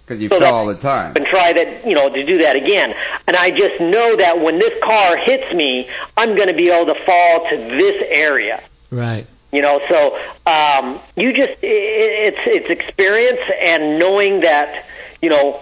[0.04, 1.12] Because you so fell all the time.
[1.16, 2.94] and try that, you know, to do that again.
[3.26, 6.92] And I just know that when this car hits me, I'm going to be able
[6.94, 8.62] to fall to this area.
[8.90, 9.26] Right.
[9.52, 10.18] You know, so
[10.50, 14.84] um, you just i- i- it's it's experience and knowing that
[15.22, 15.60] you know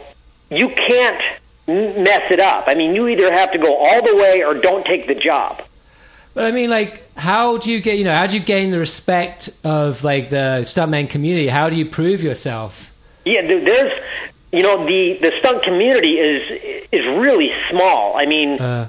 [0.50, 1.20] you can't
[1.66, 2.64] mess it up.
[2.68, 5.60] I mean, you either have to go all the way or don't take the job.
[6.34, 8.78] But I mean, like, how do you get, you know, how do you gain the
[8.78, 11.48] respect of like the stuntman community?
[11.48, 12.90] How do you prove yourself?
[13.24, 13.92] Yeah, there's
[14.52, 18.16] you know the the stunt community is is really small.
[18.16, 18.88] I mean, Uh,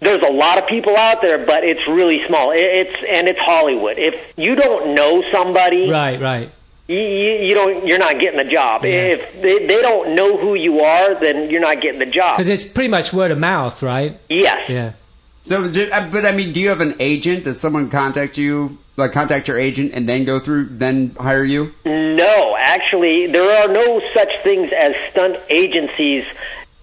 [0.00, 2.50] there's a lot of people out there, but it's really small.
[2.52, 3.98] It, it's and it's Hollywood.
[3.98, 6.50] If you don't know somebody, right, right.
[6.88, 8.84] you, you, don't you're not getting the job.
[8.84, 8.90] Yeah.
[8.90, 12.36] If they, they don't know who you are, then you're not getting the job.
[12.36, 14.18] Because it's pretty much word of mouth, right?
[14.28, 14.68] Yes.
[14.70, 14.92] Yeah.
[15.42, 17.44] So, did, uh, but I mean, do you have an agent?
[17.44, 21.72] Does someone contact you, like contact your agent, and then go through, then hire you?
[21.84, 26.24] No, actually, there are no such things as stunt agencies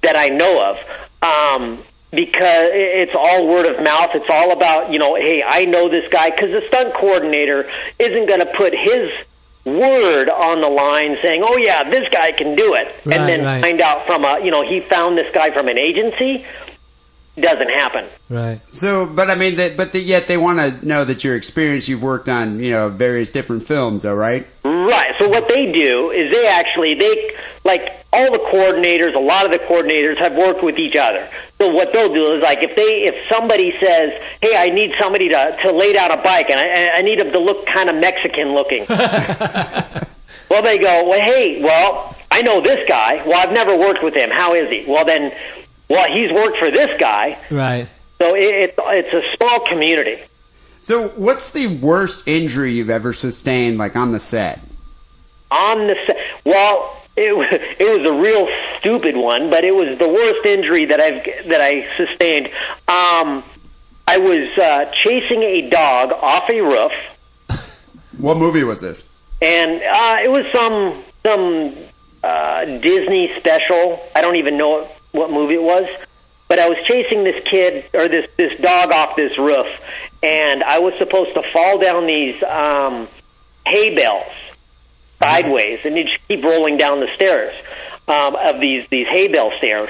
[0.02, 0.78] that I know of.
[1.22, 4.12] Um, because it's all word of mouth.
[4.14, 6.30] It's all about, you know, hey, I know this guy.
[6.30, 9.12] Because the stunt coordinator isn't going to put his
[9.66, 12.96] word on the line saying, oh, yeah, this guy can do it.
[13.06, 13.62] Right, and then right.
[13.62, 16.46] find out from a, you know, he found this guy from an agency.
[17.40, 18.06] Doesn't happen.
[18.30, 18.62] Right.
[18.74, 21.88] So, but I mean, that, but the, yet they want to know that your experience.
[21.88, 24.48] You've worked on, you know, various different films, though, right?
[24.64, 25.14] Right.
[25.20, 27.32] So what they do is they actually they
[27.64, 29.14] like all the coordinators.
[29.16, 31.30] A lot of the coordinators have worked with each other.
[31.60, 35.30] So what they'll do is like if they if somebody says, "Hey, I need somebody
[35.30, 37.96] to to lay down a bike, and I, I need them to look kind of
[37.98, 43.24] Mexican looking." well, they go, "Well, hey, well, I know this guy.
[43.28, 44.32] Well, I've never worked with him.
[44.32, 45.32] How is he?" Well, then,
[45.90, 47.38] well, he's worked for this guy.
[47.50, 47.88] Right.
[48.20, 50.20] So it, it, it's a small community.
[50.82, 54.60] So, what's the worst injury you've ever sustained, like on the set?
[55.52, 56.18] on the set.
[56.46, 58.48] Well, it was it was a real
[58.80, 62.48] stupid one, but it was the worst injury that I've that I sustained.
[62.88, 63.44] Um,
[64.08, 66.92] I was uh, chasing a dog off a roof,
[68.18, 69.04] What movie was this?
[69.42, 71.76] and uh, it was some some
[72.24, 74.02] uh, Disney special.
[74.16, 74.88] I don't even know
[75.18, 75.88] what, movie it was,
[76.48, 79.68] but I was chasing this kid or this this dog off this roof,
[80.24, 83.08] and I was supposed to fall down these um,
[83.66, 84.32] hay bales
[85.20, 87.54] sideways, and you just keep rolling down the stairs
[88.08, 89.90] um, of these these hay bale stairs.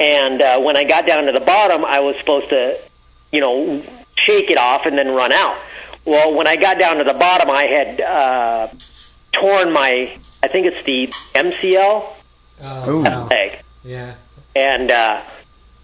[0.00, 2.78] And uh, when I got down to the bottom, I was supposed to,
[3.30, 3.80] you know,
[4.16, 5.56] shake it off and then run out.
[6.04, 8.68] Well, when I got down to the bottom, I had uh,
[9.32, 11.06] torn my, I think it's the
[11.38, 12.12] MCL
[12.62, 14.14] Oh, leg, Yeah.
[14.56, 15.20] And uh,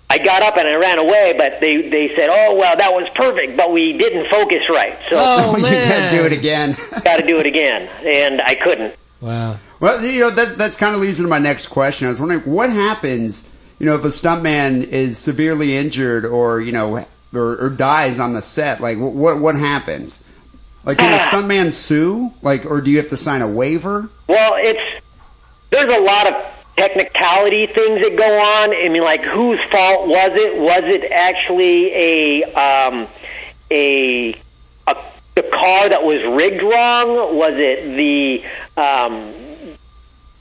[0.08, 1.34] I got up and I ran away.
[1.36, 5.16] But they they said, "Oh well, that was perfect, but we didn't focus right, so
[5.18, 6.10] Oh, you man.
[6.10, 6.76] gotta do it again.
[7.04, 8.94] got to do it again." And I couldn't.
[9.20, 9.58] Wow.
[9.80, 12.06] well, you know, that that's kind of leads into my next question.
[12.06, 16.72] I was wondering what happens, you know, if a stuntman is severely injured or you
[16.72, 17.04] know,
[17.34, 18.80] or, or dies on the set.
[18.80, 20.24] Like, what what happens?
[20.86, 22.32] Like, can a stuntman sue?
[22.40, 24.08] Like, or do you have to sign a waiver?
[24.26, 25.04] Well, it's
[25.68, 26.34] there's a lot of
[26.76, 28.74] technicality things that go on.
[28.74, 30.58] I mean, like whose fault was it?
[30.58, 33.08] Was it actually a um,
[33.70, 34.32] a,
[35.34, 37.36] the car that was rigged wrong?
[37.36, 38.42] Was it the
[38.80, 39.32] um,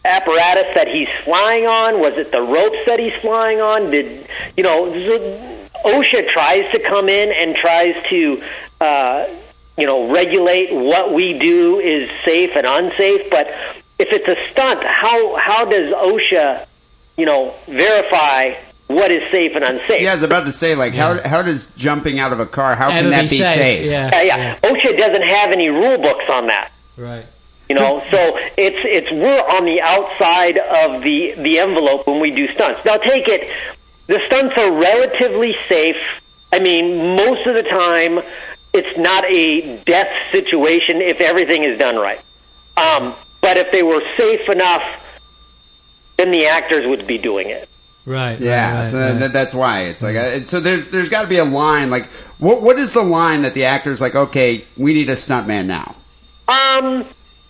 [0.05, 1.99] apparatus that he's flying on?
[1.99, 3.91] Was it the ropes that he's flying on?
[3.91, 4.91] Did you know?
[4.93, 8.43] z- OSHA tries to come in and tries to.
[8.81, 9.27] Uh,
[9.77, 13.29] you know, regulate what we do is safe and unsafe.
[13.31, 13.47] But
[13.99, 16.65] if it's a stunt, how how does OSHA,
[17.17, 18.55] you know, verify
[18.87, 20.01] what is safe and unsafe?
[20.01, 22.75] Yeah, I was about to say, like, how how does jumping out of a car?
[22.75, 23.85] How can that be safe?
[23.85, 24.09] Yeah.
[24.13, 24.59] yeah, yeah.
[24.59, 26.71] OSHA doesn't have any rule books on that.
[26.97, 27.25] Right.
[27.69, 32.31] You know, so it's it's we're on the outside of the the envelope when we
[32.31, 32.81] do stunts.
[32.83, 33.51] Now, take it.
[34.07, 35.97] The stunts are relatively safe.
[36.51, 38.21] I mean, most of the time,
[38.73, 42.19] it's not a death situation if everything is done right.
[42.75, 44.83] Um, but if they were safe enough,
[46.17, 47.69] then the actors would be doing it.
[48.05, 48.39] Right.
[48.39, 49.19] Yeah, right, so right.
[49.19, 50.59] That, that's why it's like uh, so.
[50.59, 51.91] There's there's got to be a line.
[51.91, 52.07] Like,
[52.39, 54.15] what what is the line that the actor's like?
[54.15, 55.95] Okay, we need a stuntman now.
[56.47, 57.05] Um,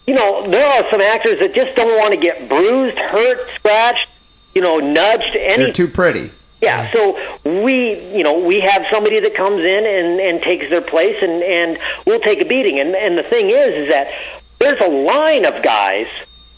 [0.05, 4.07] you know, there are some actors that just don't want to get bruised, hurt, scratched,
[4.53, 6.31] you know, nudged, Any They're any too pretty.
[6.61, 7.17] yeah, so
[7.63, 11.41] we, you know, we have somebody that comes in and, and takes their place, and,
[11.43, 12.79] and we'll take a beating.
[12.79, 14.11] And, and the thing is, is that
[14.59, 16.07] there's a line of guys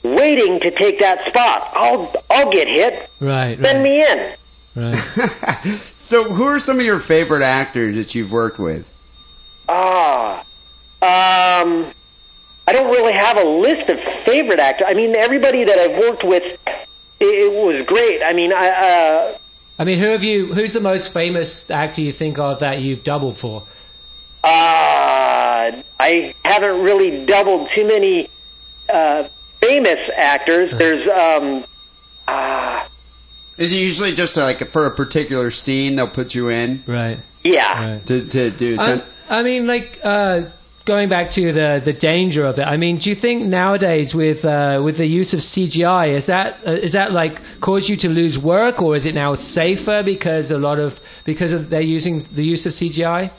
[0.03, 1.71] waiting to take that spot.
[1.73, 3.09] I'll, I'll get hit.
[3.19, 3.83] Right, Send right.
[3.83, 4.35] me in.
[4.75, 5.77] Right.
[5.93, 8.89] So, who are some of your favorite actors that you've worked with?
[9.69, 10.39] Ah,
[11.01, 11.93] um,
[12.67, 14.87] I don't really have a list of favorite actors.
[14.89, 16.59] I mean, everybody that I've worked with, it,
[17.21, 18.21] it was great.
[18.23, 19.37] I mean, I, uh,
[19.79, 20.53] I mean, who have you?
[20.53, 23.63] Who's the most famous actor you think of that you've doubled for?
[24.43, 28.29] Uh, I haven't really doubled too many
[28.89, 29.27] uh,
[29.61, 30.71] famous actors.
[30.77, 31.65] There's um,
[32.27, 32.87] uh,
[33.57, 37.19] Is it usually just like for a particular scene they'll put you in Right.
[37.43, 38.07] yeah, Right.
[38.07, 39.01] to, to do I.
[39.29, 40.43] I mean, like uh,
[40.85, 42.63] going back to the the danger of it.
[42.63, 46.59] I mean, do you think nowadays with uh, with the use of CGI is that
[46.65, 50.51] uh, is that like cause you to lose work, or is it now safer because
[50.51, 53.29] a lot of because of they're using the use of CGI?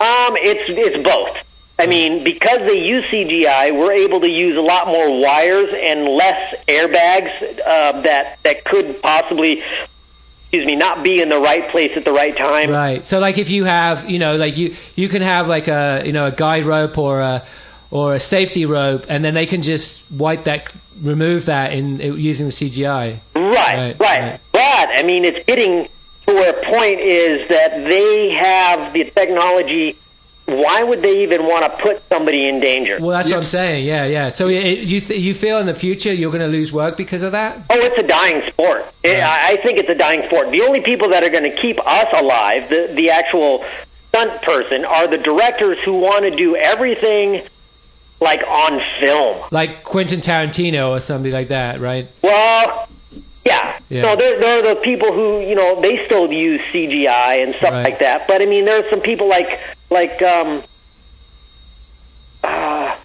[0.00, 1.36] Um, it's it's both.
[1.78, 6.04] I mean, because they use CGI, we're able to use a lot more wires and
[6.08, 9.62] less airbags uh, that that could possibly,
[10.42, 12.70] excuse me, not be in the right place at the right time.
[12.70, 13.06] Right.
[13.06, 16.12] So like if you have, you know, like you you can have like a you
[16.12, 17.44] know a guide rope or a
[17.90, 22.46] or a safety rope, and then they can just wipe that, remove that in using
[22.46, 23.20] the CGI.
[23.34, 24.40] Right, Right, right, right.
[24.52, 25.90] But I mean, it's getting to
[26.34, 29.98] where a point is that they have the technology.
[30.46, 32.98] Why would they even want to put somebody in danger?
[33.00, 33.86] Well, that's what I'm saying.
[33.86, 34.32] Yeah, yeah.
[34.32, 37.22] So it, you th- you feel in the future you're going to lose work because
[37.22, 37.58] of that?
[37.70, 38.84] Oh, it's a dying sport.
[39.04, 40.50] It, I I think it's a dying sport.
[40.50, 43.64] The only people that are going to keep us alive, the the actual
[44.08, 47.46] stunt person, are the directors who want to do everything
[48.20, 49.46] like on film.
[49.50, 52.08] Like Quentin Tarantino or somebody like that, right?
[52.22, 52.88] Well,
[53.44, 53.78] yeah.
[53.88, 54.02] Yeah.
[54.02, 57.70] No, there, there are the people who you know they still use CGI and stuff
[57.70, 57.84] Right.
[57.84, 58.26] like that.
[58.28, 59.58] But I mean, there are some people like
[59.90, 60.62] like um,
[62.44, 62.96] uh,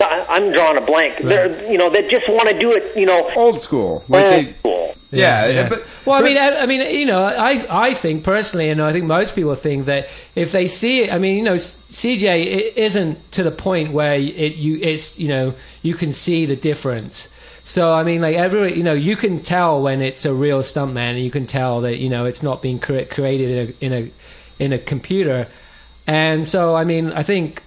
[0.00, 1.22] I- I'm drawing a blank.
[1.22, 2.96] There, you know, that just want to do it.
[2.96, 4.04] You know, Old school.
[4.08, 4.94] Like old they, school.
[5.10, 8.80] yeah, but well, I mean, I, I mean, you know, I I think personally, and
[8.80, 12.46] I think most people think that if they see it, I mean, you know, CGI
[12.46, 16.56] it isn't to the point where it you it's you know you can see the
[16.56, 17.28] difference.
[17.70, 21.12] So I mean, like every you know, you can tell when it's a real stuntman,
[21.12, 24.04] and you can tell that you know it's not being cre- created in a in
[24.58, 25.46] a in a computer.
[26.04, 27.62] And so, I mean, I think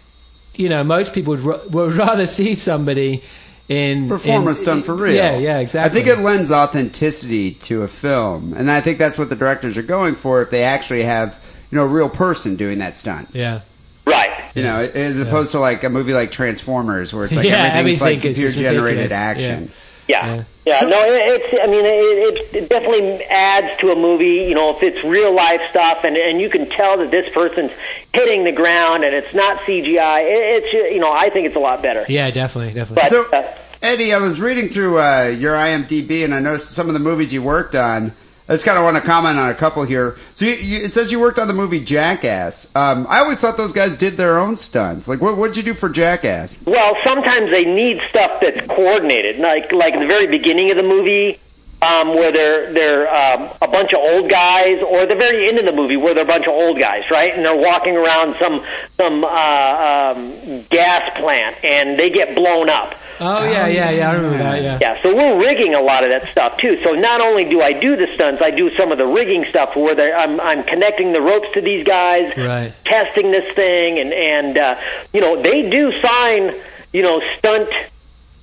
[0.56, 3.24] you know most people would, r- would rather see somebody
[3.70, 5.16] in performance in, a stunt for real.
[5.16, 5.90] Yeah, yeah, exactly.
[6.02, 9.78] I think it lends authenticity to a film, and I think that's what the directors
[9.78, 10.42] are going for.
[10.42, 11.40] If they actually have,
[11.72, 13.62] you know, a real person doing that stunt, yeah.
[14.06, 14.52] Right.
[14.54, 18.02] you know, as opposed to like a movie like Transformers, where it's like Yeah, everything's
[18.02, 19.64] like everything is just computer generated action.
[19.64, 19.70] Yeah.
[20.08, 20.44] Yeah.
[20.66, 21.62] Yeah, no, it, it's.
[21.62, 24.46] I mean, it, it, it definitely adds to a movie.
[24.48, 27.72] You know, if it's real life stuff, and and you can tell that this person's
[28.14, 30.22] hitting the ground, and it's not CGI.
[30.22, 32.06] It, it's you know, I think it's a lot better.
[32.08, 33.02] Yeah, definitely, definitely.
[33.04, 36.88] But So, uh, Eddie, I was reading through uh, your IMDb, and I noticed some
[36.88, 38.14] of the movies you worked on.
[38.48, 40.18] I just kind of want to comment on a couple here.
[40.34, 42.76] So you, you, it says you worked on the movie Jackass.
[42.76, 45.08] Um, I always thought those guys did their own stunts.
[45.08, 46.62] Like, what what'd you do for Jackass?
[46.66, 51.40] Well, sometimes they need stuff that's coordinated, like like the very beginning of the movie,
[51.82, 55.66] um, where they're they're um, a bunch of old guys, or the very end of
[55.66, 57.34] the movie where they're a bunch of old guys, right?
[57.34, 58.66] And they're walking around some
[59.00, 62.96] some uh, um, gas plant, and they get blown up.
[63.20, 64.10] Oh yeah, yeah, yeah.
[64.12, 64.62] I remember that.
[64.62, 64.78] Yeah.
[64.82, 66.82] Yeah, so we're rigging a lot of that stuff too.
[66.86, 69.76] So not only do I do the stunts, I do some of the rigging stuff
[69.76, 72.74] where they're- I'm I'm connecting the ropes to these guys, Right.
[72.86, 74.76] testing this thing, and and uh,
[75.14, 76.56] you know they do sign
[76.92, 77.70] you know stunt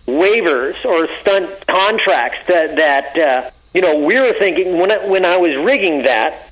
[0.06, 5.24] waivers or stunt contracts that that uh, you know we were thinking when I, when
[5.24, 6.50] I was rigging that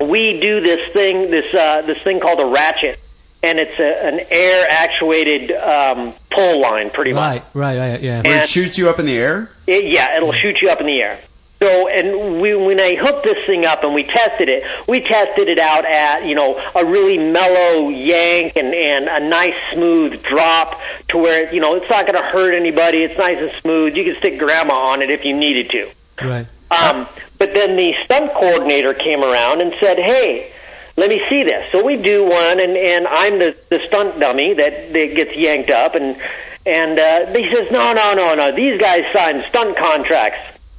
[0.00, 2.98] we do this thing this uh, this thing called a ratchet.
[3.42, 7.42] And it's a, an air actuated um, pull line, pretty much.
[7.54, 8.02] Right, right, right.
[8.02, 8.22] Yeah.
[8.22, 9.50] Where it shoots you up in the air?
[9.66, 11.18] It, yeah, it'll shoot you up in the air.
[11.62, 15.48] So, and we, when I hooked this thing up and we tested it, we tested
[15.48, 20.80] it out at, you know, a really mellow yank and, and a nice smooth drop
[21.08, 23.02] to where, you know, it's not going to hurt anybody.
[23.02, 23.94] It's nice and smooth.
[23.94, 25.90] You can stick grandma on it if you needed to.
[26.22, 26.46] Right.
[26.70, 27.06] Um,
[27.38, 30.52] but then the stunt coordinator came around and said, "Hey,
[31.00, 34.54] let me see this." So we do one, and and I'm the the stunt dummy
[34.54, 36.16] that that gets yanked up, and
[36.66, 38.54] and uh, he says, "No, no, no, no.
[38.54, 40.38] These guys signed stunt contracts.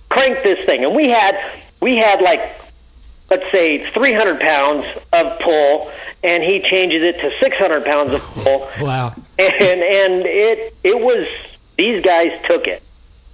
[0.10, 1.36] Crank this thing." And we had
[1.82, 2.42] we had like
[3.30, 5.92] let's say 300 pounds of pull,
[6.24, 9.14] and he changes it to 600 pounds of pull Wow.
[9.40, 11.28] and and it it was
[11.78, 12.84] These guys took it.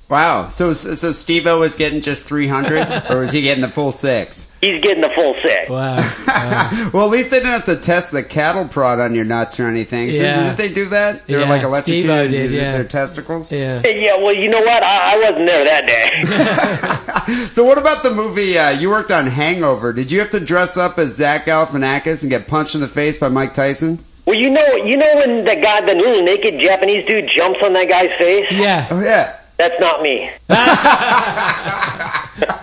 [0.09, 0.47] Wow.
[0.49, 4.53] So so, so Steve-O was getting just 300 or was he getting the full 6?
[4.61, 5.69] He's getting the full six.
[5.69, 5.97] Wow.
[6.27, 6.89] Wow.
[6.93, 9.67] Well, at least they didn't have to test the cattle prod on your nuts or
[9.67, 10.09] anything.
[10.11, 10.43] So Yeah.
[10.43, 11.27] didn't they do that?
[11.27, 12.71] They were like Steve-O electrocuted did, yeah.
[12.71, 13.51] their testicles.
[13.51, 13.81] yeah.
[13.85, 14.81] Yeah, well, you know what?
[14.83, 17.43] I, I wasn't there that day.
[17.51, 19.91] So what about the movie uh, you worked on Hangover?
[19.91, 23.17] Did you have to dress up as Zach Galifianakis and get punched in the face
[23.19, 23.99] by Mike Tyson?
[24.25, 27.73] well, you know, you know when the guy, the little naked Japanese dude, jumps on
[27.73, 28.45] that guy's face.
[28.51, 28.87] Yeah.
[28.89, 29.35] Oh yeah.
[29.57, 30.31] That's not me.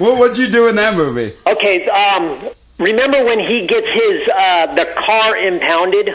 [0.00, 1.36] Well, what'd you do in that movie?
[1.46, 2.48] Okay, um,
[2.78, 6.10] remember when he gets his uh, the car impounded,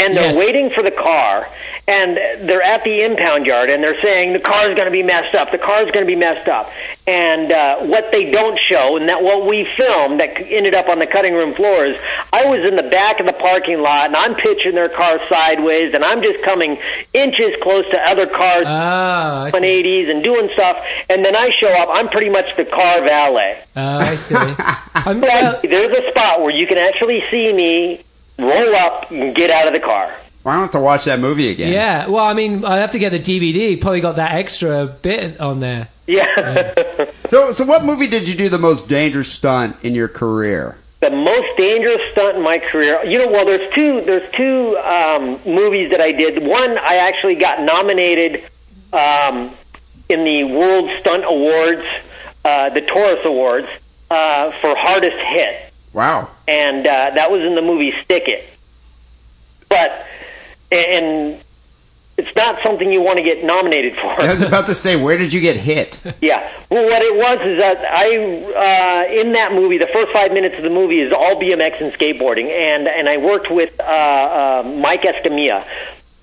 [0.00, 0.36] and they're Yes.
[0.36, 1.48] waiting for the car,
[1.86, 2.16] and
[2.48, 5.52] they're at the impound yard, and they're saying the car's going to be messed up,
[5.52, 6.70] the car's going to be messed up,
[7.06, 10.98] and uh, what they don't show, and that what we filmed that ended up on
[10.98, 11.94] the cutting room floor is
[12.32, 15.92] I was in the back of the parking lot, and I'm pitching their car sideways,
[15.94, 16.78] and I'm just coming
[17.12, 18.64] inches close to other cars.
[18.66, 19.58] Ah, see.
[19.58, 20.78] 180s and doing stuff,
[21.10, 21.88] and then I show up.
[21.92, 23.58] I'm pretty much the car valet.
[23.76, 24.34] Oh, I see.
[24.94, 28.02] I'm, well, uh, There's a spot where you can actually see me
[28.38, 30.14] roll up and get out of the car.
[30.42, 31.72] Well, I don't have to watch that movie again.
[31.72, 32.06] yeah.
[32.06, 33.80] Well, I mean, I have to get the DVD.
[33.80, 35.88] Probably got that extra bit on there.
[36.06, 36.74] Yeah.
[37.26, 40.76] So, so what movie did you do the most dangerous stunt in your career?
[41.00, 43.04] the most dangerous stunt in my career.
[43.04, 44.00] You know, well, there's two.
[44.02, 46.42] There's two um, movies that I did.
[46.42, 48.44] One, I actually got nominated
[48.92, 49.54] um,
[50.08, 51.84] in the World Stunt Awards,
[52.44, 53.68] uh, the Taurus Awards,
[54.10, 55.72] uh, for hardest hit.
[55.94, 56.28] Wow.
[56.46, 58.46] and uh, that was in the movie Stick It.
[59.68, 60.04] But
[60.70, 61.40] and
[62.16, 64.20] it's not something you want to get nominated for.
[64.22, 65.98] I was about to say, where did you get hit?
[66.20, 66.48] yeah.
[66.70, 70.56] Well, what it was is that I uh, in that movie, the first five minutes
[70.56, 74.62] of the movie is all BMX and skateboarding, and and I worked with uh, uh,
[74.80, 75.64] Mike Escamilla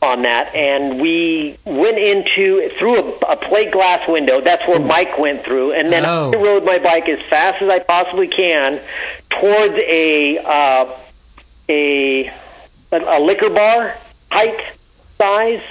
[0.02, 4.42] on that, and we went into through a, a plate glass window.
[4.42, 6.32] That's where Mike went through, and then Oh.
[6.34, 8.82] I rode my bike as fast as I possibly can
[9.30, 10.98] towards a uh,
[11.70, 12.34] a
[12.92, 13.96] a liquor bar
[14.32, 14.60] height
[15.20, 15.62] size,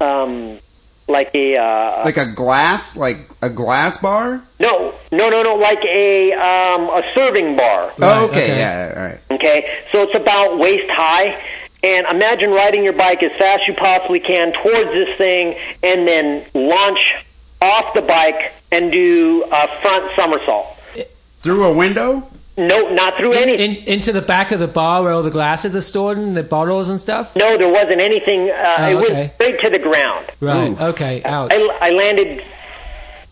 [0.00, 0.58] um,
[1.06, 4.42] like a uh, Like a glass, like a glass bar?
[4.58, 7.92] no no no no like a um, a serving bar.
[8.02, 8.58] oh, okay, okay.
[8.58, 9.20] yeah, all right.
[9.30, 11.40] Okay, so it's about waist high.
[11.82, 16.06] And imagine riding your bike as fast as you possibly can towards this thing, and
[16.06, 17.14] then launch
[17.62, 20.66] off the bike and do a front somersault.
[21.42, 22.28] Through a window?
[22.58, 23.76] No, not through anything.
[23.76, 26.42] In, into the back of the bar where all the glasses are stored and the
[26.42, 27.34] bottles and stuff.
[27.34, 28.50] no, there wasn't anything.
[28.50, 29.32] Uh, Oh, it was okay.
[29.36, 30.26] straight to the ground.
[30.40, 30.68] Right.
[30.78, 30.84] Ooh.
[30.88, 31.22] Okay.
[31.24, 31.50] Ouch.
[31.54, 32.44] I, I landed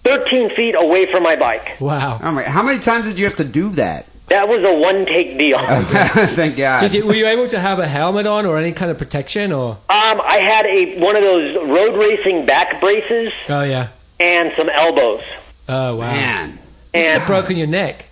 [0.05, 1.79] 13 feet away from my bike.
[1.81, 2.19] Wow.
[2.23, 4.07] Oh my, how many times did you have to do that?
[4.29, 5.59] That was a one take deal.
[6.35, 6.81] Thank God.
[6.81, 9.53] Did you, were you able to have a helmet on or any kind of protection
[9.53, 9.73] or?
[9.73, 13.89] Um, I had a one of those road racing back braces Oh yeah.
[14.21, 15.23] and some elbows.
[15.69, 16.13] Oh wow.
[16.13, 16.59] Man.
[16.95, 18.09] And Broken your neck.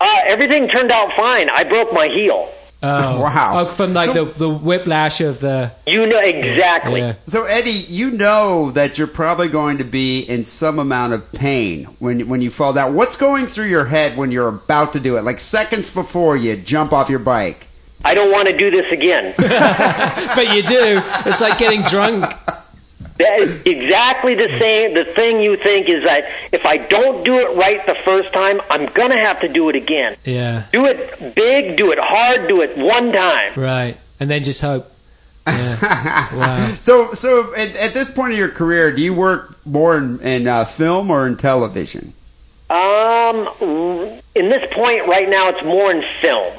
[0.00, 1.48] uh, everything turned out fine.
[1.50, 2.52] I broke my heel.
[2.82, 3.60] Oh Wow.
[3.60, 5.72] Oh, from like So- the the whiplash of the.
[5.86, 7.00] You know exactly.
[7.00, 7.14] Yeah.
[7.26, 11.84] So Eddie, you know that you're probably going to be in some amount of pain
[11.98, 12.94] when when you fall down.
[12.94, 15.22] What's going through your head when you're about to do it?
[15.22, 17.68] Like seconds before you jump off your bike.
[18.04, 19.32] I don't want to do this again.
[19.38, 21.00] But you do.
[21.26, 22.24] It's like getting drunk.
[23.18, 24.94] that is exactly the same.
[24.94, 28.60] The thing you think is that if I don't do it right the first time,
[28.70, 30.16] I'm gonna have to do it again.
[30.24, 30.64] Yeah.
[30.72, 33.52] Do it big, do it hard, do it one time.
[33.56, 33.98] Right.
[34.18, 34.90] And then just hope.
[35.46, 36.34] Yeah.
[36.36, 36.74] wow.
[36.80, 40.46] So so at, at this point in your career, do you work more in, in
[40.46, 42.14] uh, film or in television?
[42.70, 43.48] Um,
[44.34, 46.54] in this point right now, it's more in film.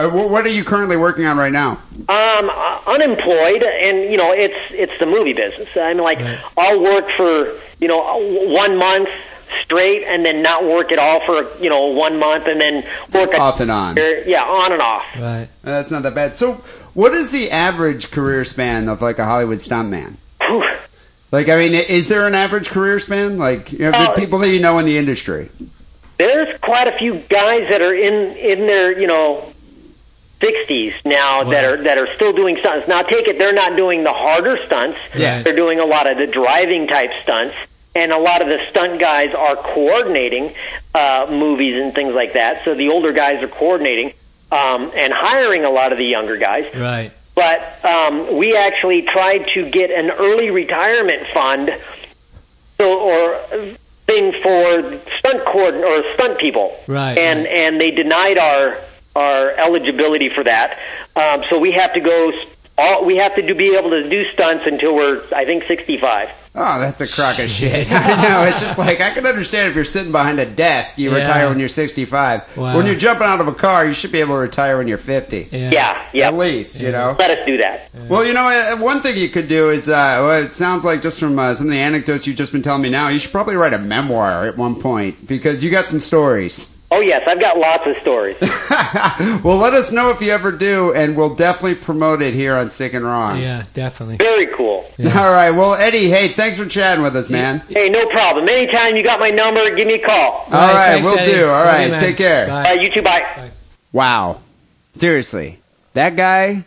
[0.00, 1.72] Uh, what are you currently working on right now?
[2.08, 5.68] Um, uh, unemployed, and you know, it's it's the movie business.
[5.76, 6.38] I mean, like Right.
[6.56, 8.16] I'll work for you know
[8.48, 9.08] one month
[9.64, 12.84] straight, and then not work at all for you know one month, and then
[13.14, 13.96] work Off and on.
[14.26, 15.04] Yeah, on and off.
[15.16, 15.42] Right.
[15.42, 16.34] Uh, That's not that bad.
[16.34, 16.54] So,
[16.94, 20.14] what is the average career span of like a Hollywood stuntman?
[21.32, 23.38] Like, I mean, is there an average career span?
[23.38, 24.14] Like, you know, the Oh.
[24.16, 25.48] people that you know in the industry.
[26.18, 29.52] There's quite a few guys that are in in their you know.
[30.40, 32.88] 60s now that are that are still doing stunts.
[32.88, 34.98] Now take it they're not doing the harder stunts.
[35.14, 35.42] Yeah.
[35.42, 37.54] They're doing a lot of the driving type stunts
[37.94, 40.54] and a lot of the stunt guys are coordinating
[40.94, 42.64] uh, movies and things like that.
[42.64, 44.14] So the older guys are coordinating
[44.52, 46.72] um, and hiring a lot of the younger guys.
[46.74, 47.12] Right.
[47.34, 51.70] But um, we actually tried to get an early retirement fund,
[52.78, 53.76] so or
[54.06, 57.48] thing for stunt cord or stunt people, Right, And right.
[57.48, 58.78] and they denied our
[59.16, 60.78] our eligibility for that.
[61.16, 62.32] Um, so we have to go
[62.78, 66.30] all we have to do be able to do stunts until we're I think 65.
[66.52, 67.92] Oh, that's a crock of shit.
[67.92, 68.42] I know.
[68.44, 71.18] It's just like I can understand if you're sitting behind a desk, you Yeah.
[71.18, 72.56] retire when you're 65.
[72.56, 72.76] Wow.
[72.76, 74.98] When you're jumping out of a car, you should be able to retire when you're
[74.98, 75.48] 50.
[75.52, 75.70] Yeah.
[75.72, 76.26] Yeah, yeah.
[76.26, 77.14] At least, you know.
[77.18, 77.90] Let us do that.
[78.08, 79.92] Well, you know, uh, one thing you could do is, uh,
[80.22, 82.82] well, it sounds like just from uh, some of the anecdotes you've just been telling
[82.82, 86.00] me now, you should probably write a memoir at one point because you got some
[86.00, 86.69] stories.
[86.92, 88.36] Oh yes, I've got lots of stories.
[89.44, 92.68] well, let us know if you ever do, and we'll definitely promote it here on
[92.68, 93.40] Sick and Wrong.
[93.40, 94.16] Yeah, definitely.
[94.16, 94.90] Very cool.
[94.98, 95.50] All right.
[95.52, 97.60] Well, Eddie, hey, thanks for chatting with us, man.
[97.68, 98.48] Hey, no problem.
[98.48, 100.30] Anytime you got my number, give me a call.
[100.32, 101.32] All right, thanks, we'll Eddie.
[101.32, 101.48] do.
[101.48, 102.48] All Love you, take care.
[102.48, 102.70] Bye.
[102.70, 103.02] Uh, you too.
[103.02, 103.50] Bye.
[103.92, 104.40] Wow.
[104.96, 105.60] Seriously.
[105.92, 106.64] That guy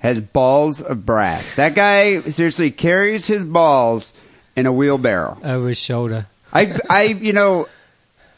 [0.00, 1.54] has balls of brass.
[1.54, 4.12] That guy seriously carries his balls
[4.56, 5.38] in a wheelbarrow.
[5.42, 6.26] Over his shoulder.
[6.52, 7.68] I, I, you know,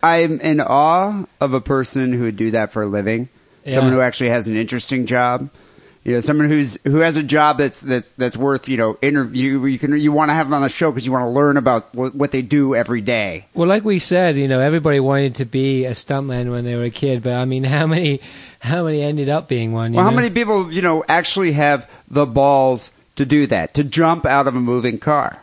[0.03, 3.29] I'm in awe of a person who would do that for a living.
[3.69, 5.51] Someone who actually has an interesting job.
[6.03, 9.67] You know, someone who's who has a job that's that's that's worth you know interview.
[9.67, 11.59] You can you want to have them on the show because you want to learn
[11.59, 13.45] about what, what they do every day.
[13.53, 16.85] Well, like we said, you know, everybody wanted to be a stuntman when they were
[16.85, 18.23] a kid, but I mean, how many,
[18.61, 19.93] how many ended up being one?
[19.93, 23.85] you Well, how many people, you know, actually have the balls to do that, to
[23.85, 25.43] jump out of a moving car?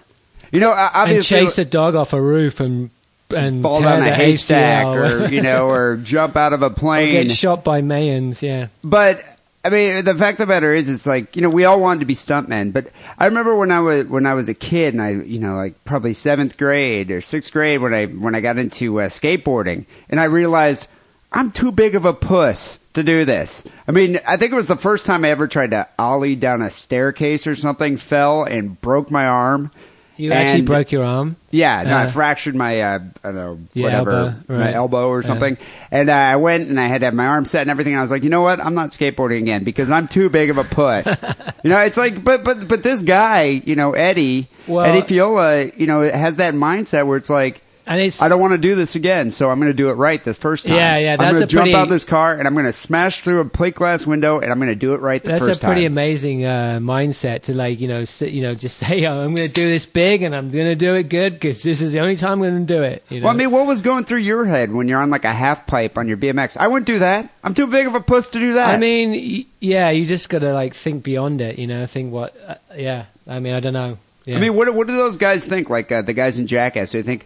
[0.51, 2.89] You know, o- and obviously, chase a dog off a roof and
[3.36, 6.69] and fall down a haystack, ACL, or you know, or jump out of a or
[6.69, 7.11] plane.
[7.28, 8.41] get shot by Mayans.
[8.41, 9.23] Yeah, But
[9.65, 11.99] I mean, the fact of the matter is, it's like you know, we all wanted
[12.01, 12.71] to be stuntmen.
[12.71, 15.55] But I remember when I was when I was a kid, and I, you know,
[15.55, 19.86] like probably seventh grade or sixth grade when I when I got into uh, skateboarding,
[20.09, 20.88] and I realized
[21.34, 23.63] I'm too big of a puss to do this.
[23.88, 26.61] I mean, I think it was the first time I ever tried to ollie down
[26.61, 29.71] a staircase or something, fell and broke my arm.
[30.18, 31.36] You actually broke your arm.
[31.51, 34.74] Yeah, no, I Uh, fractured my, uh, I don't know, Your whatever, elbow, my right.
[34.76, 35.28] elbow or Yeah.
[35.28, 35.57] something.
[35.91, 37.95] And uh, I went and I had to have my arm set and everything.
[37.95, 38.59] I was like, you know what?
[38.59, 41.07] I'm not skateboarding again because I'm too big of a puss.
[41.63, 45.72] you know, it's like, but but but this guy, you know, Eddie, Well- Eddie Fiola,
[45.78, 47.61] you know, has that mindset where it's like.
[47.89, 49.93] And it's I don't want to do this again, so I'm going to do it
[49.93, 50.75] right the first time.
[50.75, 52.65] Yeah, yeah, that's I'm going to jump pretty- out of this car and I'm going
[52.65, 55.29] to smash through a plate glass window and I'm going to do it right the
[55.29, 55.47] first time.
[55.47, 55.93] that's a pretty time.
[55.93, 59.47] amazing uh, mindset to like you know sit, you know just say oh, I'm going
[59.47, 62.01] to do this big and I'm going to do it good because this is the
[62.01, 63.05] only time I'm going to do it.
[63.09, 63.27] You know?
[63.27, 65.65] Well, I mean, what was going through your head when you're on like a half
[65.65, 66.57] pipe on your BMX?
[66.57, 67.29] I wouldn't do that.
[67.41, 68.69] I'm too big of a puss to do that.
[68.69, 71.57] I mean, y- yeah, you just got to like think beyond it.
[71.57, 72.35] You know, think what.
[72.45, 73.97] Uh, yeah, I mean, I don't know.
[74.25, 74.35] Yeah.
[74.35, 75.69] I mean, what what do those guys think?
[75.69, 77.25] Like uh, the guys in Jackass, they think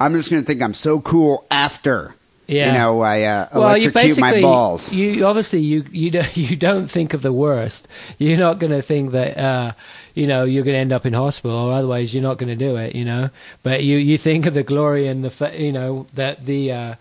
[0.00, 2.14] I'm just going to think I'm so cool after.
[2.46, 2.66] Yeah.
[2.72, 4.90] You know, I uh, well, you electrocute basically my balls.
[4.90, 7.86] you obviously you you don't you don't think of the worst.
[8.18, 9.72] You're not going to think that uh,
[10.14, 12.56] you know you're going to end up in hospital, or otherwise you're not going to
[12.56, 12.96] do it.
[12.96, 13.30] You know,
[13.62, 16.72] but you you think of the glory and the you know that the.
[16.72, 16.94] Uh,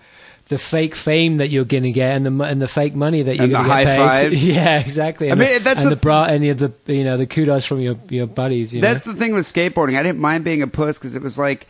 [0.50, 3.36] the fake fame that you're going to get, and the and the fake money that
[3.36, 4.30] you're And going the to get high paid.
[4.32, 4.48] fives.
[4.48, 5.32] Yeah, exactly.
[5.32, 7.66] I mean, the, that's and a- the bra, any of the you know the kudos
[7.66, 8.74] from your your buddies.
[8.74, 9.14] You That's know?
[9.14, 9.96] the thing with skateboarding.
[9.96, 11.68] I didn't mind being a puss because it was like,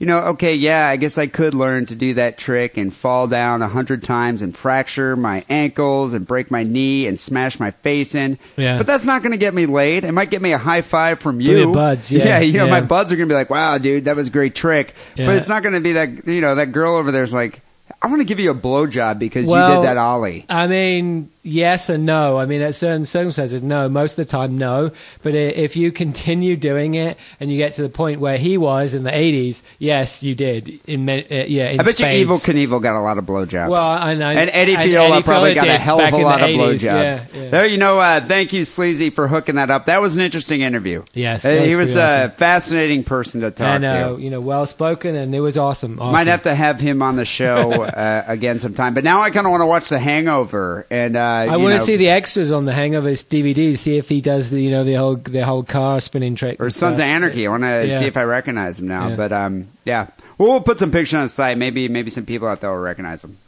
[0.00, 3.28] you know, okay, yeah, I guess I could learn to do that trick and fall
[3.28, 7.70] down a hundred times and fracture my ankles and break my knee and smash my
[7.70, 8.38] face in.
[8.56, 8.78] Yeah.
[8.78, 10.06] But that's not going to get me laid.
[10.06, 11.58] It might get me a high five from you.
[11.58, 12.70] your buds, yeah, you know, yeah.
[12.70, 14.94] my buds are going to be like, wow, dude, that was a great trick.
[15.16, 15.26] Yeah.
[15.26, 17.60] But it's not going to be that, you know, that girl over there's like,
[18.00, 20.46] I want to give you a blowjob because you did that ollie.
[20.48, 22.38] I mean, yes and no.
[22.38, 23.88] I mean, at certain circumstances, no.
[23.88, 24.90] Most of the time, no.
[25.22, 28.94] But if you continue doing it and you get to the point where he was
[28.94, 30.80] in the '80s, yes, you did.
[30.86, 32.20] In uh, yeah, in I bet spades.
[32.20, 33.68] you Evel Knievel got a lot of blowjobs.
[33.70, 34.28] Well, I know.
[34.28, 36.82] And Eddie Eddie probably got a hell of a lot of blowjobs.
[36.82, 37.50] yeah, yeah.
[37.50, 39.86] There, you know, uh, thank you, Sleazy, for hooking that up.
[39.86, 41.04] That was an interesting interview.
[41.14, 42.30] Yes, Uh, he was was a awesome.
[42.36, 44.22] fascinating person to talk and to.
[44.22, 45.98] you know, well spoken, and it was awesome.
[46.00, 46.12] awesome.
[46.12, 48.94] Might have to have him on the show uh, again sometime.
[48.94, 51.80] But now I kind of want to watch The Hangover, and uh, I want to
[51.82, 53.76] see the extras on the Hangover's DVD.
[53.76, 56.60] See if he does the you know the whole the whole car spinning trick.
[56.60, 57.04] or Sons of.
[57.04, 57.46] Anarchy.
[57.46, 57.98] I want to Yeah.
[57.98, 59.08] see if I recognize him now.
[59.08, 59.16] Yeah.
[59.16, 60.08] But um, yeah,
[60.38, 61.58] well, we'll put some pictures on the site.
[61.58, 63.38] Maybe maybe some people out there will recognize him.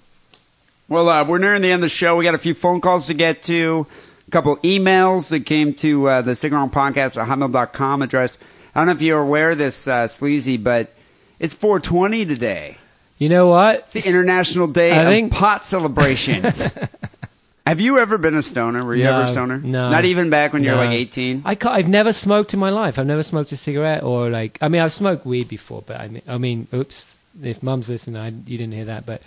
[0.88, 2.16] Well, uh, we're nearing the end of the show.
[2.16, 3.86] We got a few phone calls to get to,
[4.28, 8.36] a couple emails that came to uh, the Signal Podcast at hotmail.com address.
[8.74, 10.92] I don't know if you're aware of this, uh, Sleazy, but
[11.38, 12.76] it's 420 today.
[13.16, 13.80] You know what?
[13.80, 16.42] It's the International Day I of think- Pot Celebration.
[17.66, 18.84] Have you ever been a stoner?
[18.84, 19.58] Were you No, ever a stoner?
[19.58, 19.88] no.
[19.90, 21.42] Not even back when you were like 18?
[21.44, 22.98] I I've never smoked in my life.
[22.98, 24.58] I've never smoked a cigarette or like.
[24.60, 28.20] I mean, I've smoked weed before, but I mean, I mean, oops, if Mum's listening,
[28.20, 29.22] I, you didn't hear that, but,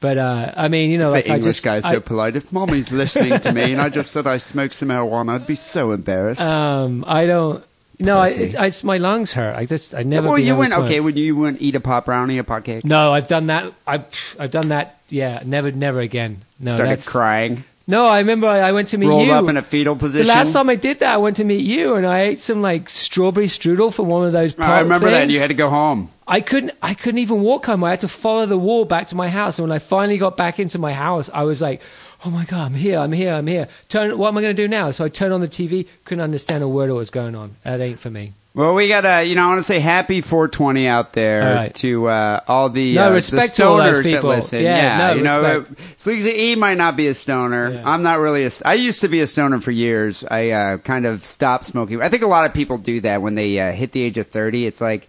[0.00, 2.36] but uh, I mean, you know, like the I English just, guy's I, so polite.
[2.36, 5.56] If mommy's listening to me and I just said I smoked some marijuana, I'd be
[5.56, 6.40] so embarrassed.
[6.40, 7.64] um, I don't.
[7.98, 9.54] No, I, it's, I, my lungs hurt.
[9.54, 10.28] I just, I never.
[10.28, 10.98] well, you went okay.
[10.98, 12.84] Would you wouldn't eat a pop brownie, a pot cake?
[12.84, 13.72] No, I've done that.
[13.86, 14.98] I've, I've done that.
[15.08, 16.42] Yeah, never, never again.
[16.58, 17.64] No, Started crying.
[17.92, 19.32] No, I remember I, I went to meet rolled you.
[19.34, 20.26] up in a fetal position.
[20.26, 22.62] the last time I did that, I went to meet you, and I ate some
[22.62, 24.58] like strawberry strudel from one of those.
[24.58, 25.20] I remember that.
[25.20, 25.34] things.
[25.34, 26.08] You had to go home.
[26.26, 26.72] I couldn't.
[26.80, 27.84] I couldn't even walk home.
[27.84, 29.58] I had to follow the wall back to my house.
[29.58, 31.82] And when I finally got back into my house, I was like,
[32.24, 32.98] "Oh my god, I'm here!
[32.98, 33.34] I'm here!
[33.34, 34.16] I'm here!" Turn.
[34.16, 34.90] What am I going to do now?
[34.90, 35.86] So I turned on the TV.
[36.06, 37.56] Couldn't understand a word of what was going on.
[37.64, 38.32] That ain't for me.
[38.54, 41.54] Well, we got to, you know, I want to say happy 420 out there All
[41.54, 41.74] right.
[41.76, 44.28] to uh, all the, No, uh, respect the to all those stoners that people.
[44.28, 44.60] listen.
[44.62, 45.80] Yeah, no, you know, respect.
[45.80, 47.70] uh, Sleazy E might not be a stoner.
[47.72, 47.88] Yeah.
[47.88, 48.50] I'm not really a.
[48.66, 50.22] I used to be a stoner for years.
[50.30, 52.02] I uh, kind of stopped smoking.
[52.02, 54.26] I think a lot of people do that when they uh, hit the age of
[54.26, 54.66] 30.
[54.66, 55.08] It's like,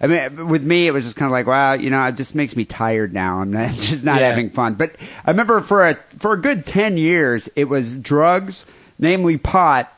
[0.00, 2.36] I mean, with me, it was just kind of like, wow, you know, it just
[2.36, 3.40] makes me tired now.
[3.40, 4.28] I'm not, just not Yeah.
[4.28, 4.74] having fun.
[4.74, 4.92] But
[5.26, 8.66] I remember for a for a good 10 years, it was drugs,
[9.00, 9.92] namely pot,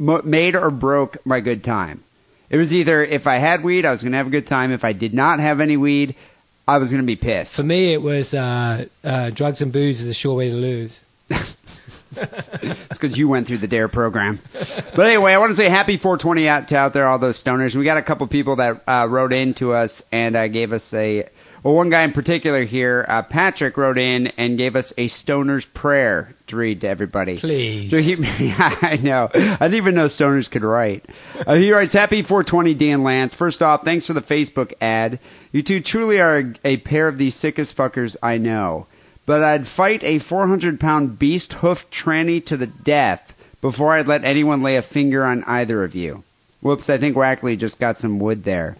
[0.00, 2.02] mo- made or broke my good time.
[2.50, 4.72] It was either if I had weed, I was going to have a good time.
[4.72, 6.14] If I did not have any weed,
[6.66, 7.54] I was going to be pissed.
[7.54, 11.02] For me, it was uh, uh, drugs and booze is a sure way to lose.
[12.20, 14.40] It's because you went through the DARE program.
[14.52, 17.76] But anyway, I want to say happy 420 out to out there, all those stoners.
[17.76, 20.92] We got a couple people that uh, wrote in to us and uh, gave us
[20.94, 21.28] a.
[21.62, 25.64] Well, one guy in particular here, uh, Patrick, wrote in and gave us a stoner's
[25.66, 27.38] prayer to read to everybody.
[27.38, 27.90] Please.
[27.90, 28.14] So he,
[28.58, 29.28] I know.
[29.34, 31.04] I didn't even know stoners could write.
[31.46, 33.34] Uh, he writes, Happy 420, Dan Lance.
[33.34, 35.18] First off, thanks for the Facebook ad.
[35.50, 38.86] You two truly are a, a pair of the sickest fuckers I know.
[39.26, 44.24] But I'd fight a 400 pound beast hoof tranny to the death before I'd let
[44.24, 46.22] anyone lay a finger on either of you.
[46.60, 48.76] Whoops, I think Wackerly just got some wood there.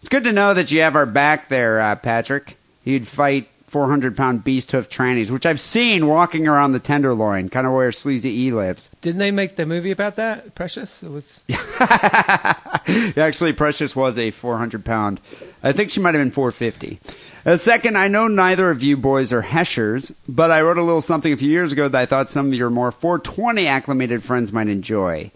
[0.00, 2.56] It's good to know that you have our back there, uh, Patrick.
[2.84, 7.66] You'd fight 400 pound beast hoof trannies, which I've seen walking around the Tenderloin, kind
[7.66, 8.88] of where Sleazy E lives.
[9.00, 10.54] Didn't they make the movie about that?
[10.54, 11.02] Precious.
[11.02, 11.42] It was.
[13.16, 15.20] Actually, Precious was a 400 pound.
[15.62, 17.00] I think she might have been 450.
[17.44, 21.02] Uh, second, I know neither of you boys are Heshers, but I wrote a little
[21.02, 24.52] something a few years ago that I thought some of your more 420 acclimated friends
[24.52, 25.30] might enjoy.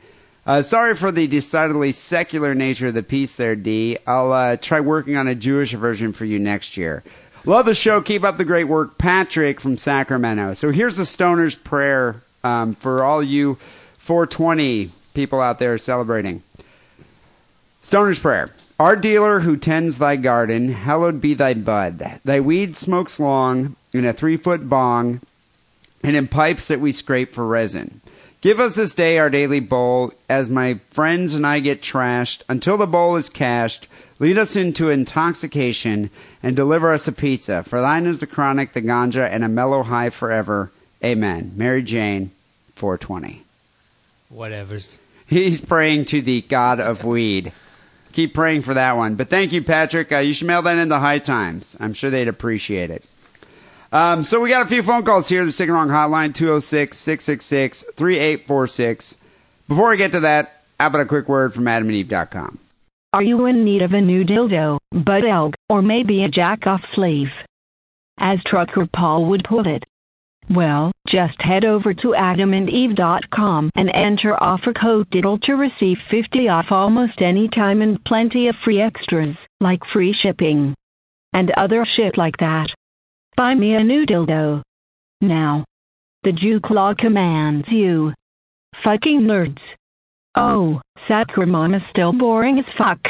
[0.45, 3.97] Uh, sorry for the decidedly secular nature of the piece there, D.
[4.09, 7.05] I'll uh, try working on a Jewish version for you next year.
[7.45, 8.01] Love the show.
[8.01, 8.99] Keep up the great work.
[8.99, 10.55] Patrick from Sacramento.
[10.55, 13.57] So here's the Stoner's Prayer um, for all you
[13.99, 16.43] 420 people out there celebrating.
[17.81, 18.51] Stoner's Prayer.
[18.81, 22.21] Our dealer who tends thy garden, hallowed be thy bud.
[22.25, 25.21] Thy weed smokes long in a three foot bong,
[26.03, 28.01] and in pipes that we scrape for resin.
[28.43, 32.77] Give us this day our daily bowl, as my friends and I get trashed, until
[32.77, 33.87] the bowl is cashed.
[34.19, 36.11] Lead us into intoxication,
[36.43, 37.63] and deliver us a pizza.
[37.63, 40.73] For thine is the chronic, the ganja, and a mellow high forever.
[41.05, 41.53] Amen.
[41.55, 42.33] Mary Jane,
[42.75, 43.45] 420.
[44.29, 44.99] Whatever's.
[45.25, 47.53] He's praying to the God of weed.
[48.13, 49.15] Keep praying for that one.
[49.15, 50.11] But thank you, Patrick.
[50.11, 51.77] Uh, you should mail that in to High Times.
[51.79, 53.05] I'm sure they'd appreciate it.
[53.93, 55.45] Um, so we got a few phone calls here.
[55.45, 59.19] The Sick and Wrong Hotline, 206-666-3846.
[59.69, 62.59] Before I get to that, how about a quick word from adamandeve.com?
[63.13, 66.81] Are you in need of a new dildo, butt elk, or maybe a jack off
[66.95, 67.29] sleeve?
[68.19, 69.85] As trucker Paul would put it.
[70.49, 76.67] Well, just head over to adamandeve.com and enter offer code DIDDLE to receive 50 off
[76.71, 80.75] almost any time and plenty of free extras, like free shipping.
[81.35, 82.69] And other shit like that.
[83.37, 84.63] Buy me a new dildo.
[85.21, 85.65] Now.
[86.25, 88.13] The Jew Claw commands you.
[88.85, 89.59] Fucking nerds.
[90.37, 93.01] Oh, Sacramon is still boring as fuck.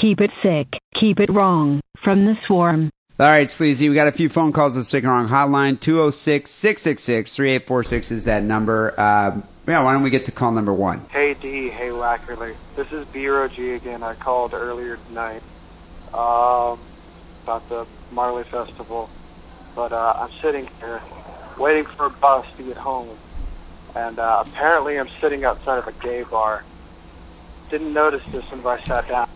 [0.00, 0.68] Keep it sick,
[1.00, 2.90] keep it wrong, from the swarm.
[3.18, 5.78] All right, Sleazy, we got a few phone calls to the Sick and Wrong Hotline.
[5.78, 8.92] 206-666-3846 is that number.
[8.98, 11.00] Uh, yeah, why don't we get to call number one?
[11.10, 12.54] Hey D, hey Wackerly.
[12.76, 14.02] This is B G again.
[14.02, 15.40] I called earlier tonight
[16.12, 16.78] um,
[17.44, 19.08] about the Marley Festival,
[19.76, 21.00] but uh, I'm sitting here
[21.58, 23.08] waiting for a bus to get home,
[23.94, 26.64] and uh, apparently I'm sitting outside of a gay bar.
[27.70, 29.28] Didn't notice this until I sat down.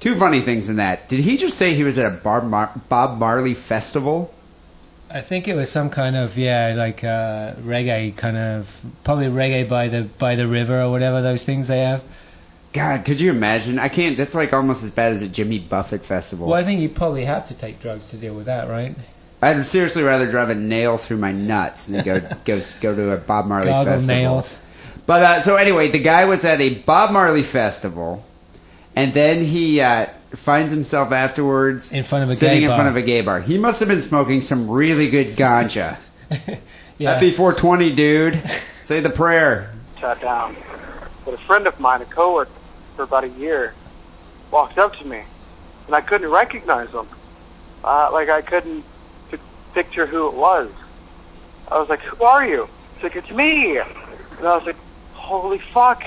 [0.00, 1.08] Two funny things in that.
[1.08, 4.34] Did he just say he was at a Bob, Mar- Bob Marley festival?
[5.10, 9.68] I think it was some kind of yeah, like uh, reggae kind of probably reggae
[9.68, 12.02] by the by the river or whatever those things they have.
[12.72, 13.78] God, could you imagine?
[13.78, 14.16] I can't.
[14.16, 16.48] That's like almost as bad as a Jimmy Buffett festival.
[16.48, 18.96] Well, I think you probably have to take drugs to deal with that, right?
[19.42, 23.16] I'd seriously rather drive a nail through my nuts than go go go to a
[23.16, 24.14] Bob Marley Goggle festival.
[24.16, 24.58] nails.
[25.04, 28.24] But uh, so anyway, the guy was at a Bob Marley festival,
[28.94, 32.76] and then he uh, finds himself afterwards In front of a sitting gay in bar.
[32.78, 33.40] front of a gay bar.
[33.40, 35.98] He must have been smoking some really good ganja.
[36.98, 37.14] Yeah.
[37.14, 38.42] Happy 420, dude.
[38.80, 39.72] Say the prayer.
[40.00, 40.54] Sat down.
[41.24, 42.50] But a friend of mine, a coworker
[42.94, 43.74] for about a year,
[44.52, 45.22] walked up to me,
[45.86, 47.08] and I couldn't recognize him.
[47.82, 48.86] Uh, like I couldn't p-
[49.74, 50.70] picture who it was.
[51.70, 53.88] I was like, "Who are you?" He's like, "It's me." And
[54.40, 54.76] I was like,
[55.14, 56.04] "Holy fuck!"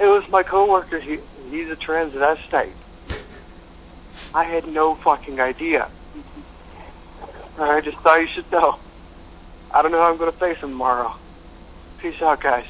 [0.00, 0.98] It was my coworker.
[0.98, 1.18] He
[1.50, 2.72] he's a transvestite.
[4.34, 5.88] I had no fucking idea.
[7.58, 8.78] I just thought you should know.
[9.72, 11.14] I don't know how I'm gonna face him tomorrow.
[11.98, 12.64] Peace out, guys.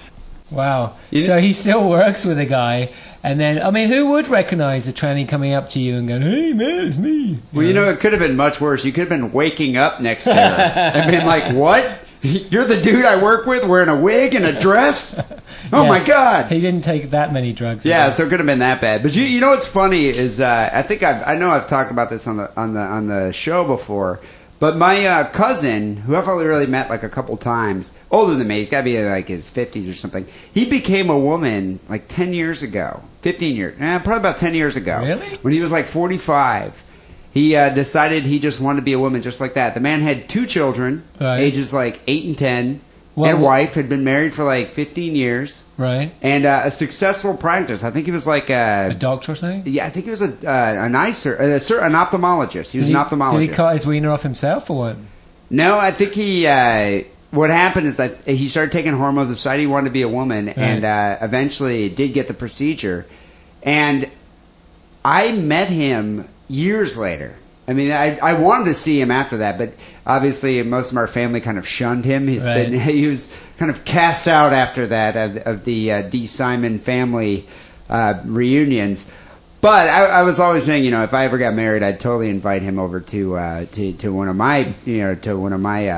[0.51, 0.97] Wow.
[1.21, 2.91] So he still works with a guy,
[3.25, 6.22] and then I mean, who would recognize a tranny coming up to you and going,
[6.22, 7.41] "Hey, man, it's me"?
[7.53, 8.85] Well, you know, it could have been much worse.
[8.85, 11.99] You could have been waking up next to her and been like, "What?
[12.22, 15.20] You're the dude I work with wearing a wig and a dress?
[15.72, 15.89] Oh Yeah.
[15.89, 17.85] my god!" He didn't take that many drugs.
[17.85, 19.03] Yeah, so it could have been that bad.
[19.03, 21.91] But you, you know what's funny is uh, I think I've, I know I've talked
[21.91, 24.20] about this on the on the on the show before.
[24.61, 28.47] But my uh, cousin, who I've only really met like a couple times, older than
[28.47, 30.27] me, he's got to be in like his fifties or something.
[30.55, 34.77] He became a woman like ten years ago, fifteen years, eh, probably about ten years
[34.77, 35.01] ago.
[35.03, 35.37] Really?
[35.43, 36.81] When he was like forty-five,
[37.33, 39.75] he uh, decided he just wanted to be a woman, just like that.
[39.75, 41.41] The man had two children, Right.
[41.41, 42.81] ages like eight and ten,
[43.16, 46.12] Well, and wife had been married for like fifteen years right.
[46.22, 47.83] and uh, a successful practice.
[47.83, 49.62] I think he was like A a, doctor or something.
[49.72, 52.70] yeah, I think he was a uh, an eye sur- a sur- an ophthalmologist.
[52.72, 53.41] He was did an ophthalmologist.
[53.41, 54.97] Did he cut his wiener off himself or what?
[55.51, 56.47] no, I think he.
[56.47, 57.05] Uh,
[57.35, 59.28] what happened is that he started taking hormones.
[59.28, 63.07] Decided he wanted to be a woman, and uh, eventually did get the procedure.
[63.62, 64.11] And
[65.05, 67.37] I met him years later.
[67.66, 69.72] I mean, I, I wanted to see him after that, but
[70.07, 72.28] obviously most of our family kind of shunned him.
[72.28, 72.70] He's Right.
[72.70, 76.26] been he was kind of cast out after that of, of the uh, D.
[76.26, 77.49] Simon family
[77.89, 79.11] uh, reunions.
[79.62, 82.28] But I, I was always saying, you know, if I ever got married, I'd totally
[82.28, 85.61] invite him over to uh, to to one of my you know to one of
[85.61, 85.89] my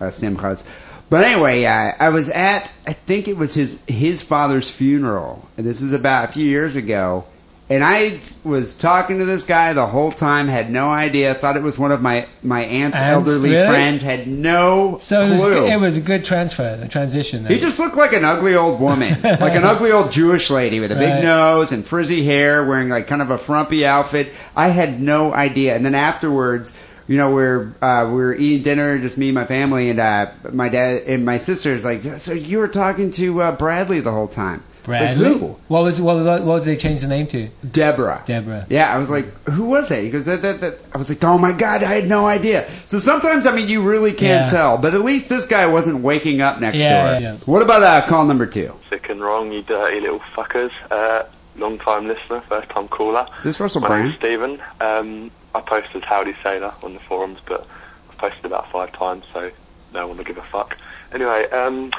[0.00, 0.66] uh, simchas.
[1.08, 5.66] But anyway, uh, I was at I think it was his his father's funeral, and
[5.66, 7.24] this is about a few years ago.
[7.68, 11.34] And I was talking to this guy the whole time, had no idea.
[11.34, 13.68] Thought it was one of my my aunt's Aunts, elderly really?
[13.68, 14.02] friends.
[14.02, 15.66] Had no So it was, clue.
[15.66, 17.44] it was a good transfer, the transition.
[17.44, 17.52] Then.
[17.52, 20.90] He just looked like an ugly old woman, like an ugly old Jewish lady with
[20.90, 21.22] a big Right.
[21.22, 24.32] nose and frizzy hair, wearing like kind of a frumpy outfit.
[24.56, 25.76] I had no idea.
[25.76, 26.76] And then afterwards,
[27.10, 30.30] you know, we're uh, we were eating dinner, just me and my family, and uh,
[30.52, 34.28] my dad and my sister's like, "So you were talking to uh, Bradley the whole
[34.28, 35.24] time?" It's like, Bradley.
[35.38, 37.48] "Who?" what was what, what, what did they change the name to?
[37.68, 38.22] Deborah.
[38.24, 38.64] Deborah.
[38.70, 40.04] Yeah, I was like, who was that?
[40.04, 40.78] He goes, that, that, that.
[40.94, 42.70] I was like, oh my god, I had no idea.
[42.86, 44.50] So sometimes, I mean, you really can't Yeah.
[44.50, 44.78] tell.
[44.78, 47.12] But at least this guy wasn't waking up next Yeah, to her.
[47.20, 47.36] yeah, yeah.
[47.44, 48.72] What about uh, call number two?
[48.88, 50.70] Sick and wrong, you dirty little fuckers.
[50.92, 51.24] Uh,
[51.56, 53.26] long time listener, first time caller.
[53.36, 54.04] Is this Russell My Brand?
[54.04, 54.62] name's Stephen.
[54.80, 57.66] Um, I posted Howdy Sailor on the forums, but
[58.10, 59.50] I've posted about five times, so
[59.92, 60.76] no one will give a fuck.
[61.12, 61.90] Anyway, um,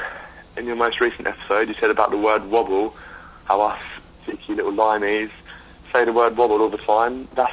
[0.57, 2.95] in your most recent episode, you said about the word wobble,
[3.45, 3.81] how us
[4.25, 5.29] cheeky little limeys
[5.91, 7.27] say the word wobble all the time.
[7.35, 7.51] That's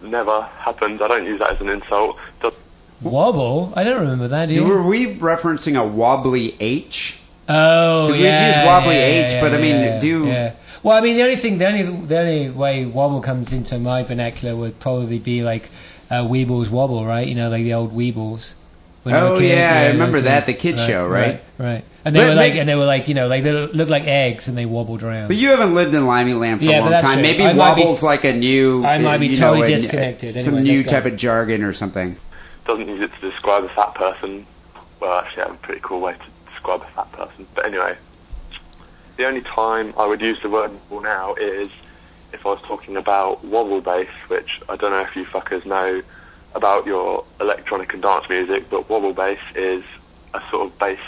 [0.00, 1.00] never happened.
[1.02, 2.16] I don't use that as an insult.
[2.42, 2.54] Does-
[3.00, 3.72] Wobble?
[3.76, 4.48] I don't remember that.
[4.48, 4.64] Do?
[4.64, 7.18] Were we referencing a wobbly H?
[7.48, 10.52] Oh, 'Cause we've used wobbly yeah, H, yeah, but I mean, yeah, do- Yeah.
[10.82, 14.02] Well, I mean, the only thing, the only, the only way wobble comes into my
[14.02, 15.70] vernacular would probably be like
[16.10, 17.26] uh, Weebles Wobble, right?
[17.26, 18.54] You know, like the old Weebles.
[19.04, 20.56] When Oh, was yeah, I remember that, things.
[20.56, 21.40] the kids show, right?
[21.58, 21.66] Right.
[21.74, 21.84] right.
[22.04, 23.90] And they But were like, make- and they were like, you know, like they looked
[23.90, 25.28] like eggs, and they wobbled around.
[25.28, 27.14] But you haven't lived in Limey Land for Yeah, a but long that's time.
[27.14, 27.22] true.
[27.22, 28.84] Maybe I might be- wobble's like a new.
[28.84, 30.40] I might be totally know, a- disconnected.
[30.42, 32.16] Some new type of jargon or something.
[32.64, 34.46] doesn't use it to describe a fat person.
[35.00, 37.46] Well, actually, I have a pretty cool way to describe a fat person.
[37.56, 37.96] But anyway,
[39.16, 41.68] the only time I would use the word wobble now is
[42.32, 46.02] if I was talking about wobble bass, which I don't know if you fuckers know
[46.54, 49.82] about your electronic and dance music, but wobble bass is
[50.34, 50.98] a sort of bass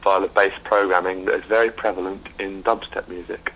[0.00, 3.52] style of bass programming that is very prevalent in dubstep music.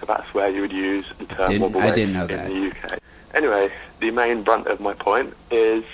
[0.00, 2.98] So that's where you would use the term Didn't- wobble bass in the UK.
[3.34, 3.70] Anyway,
[4.00, 5.84] the main brunt of my point is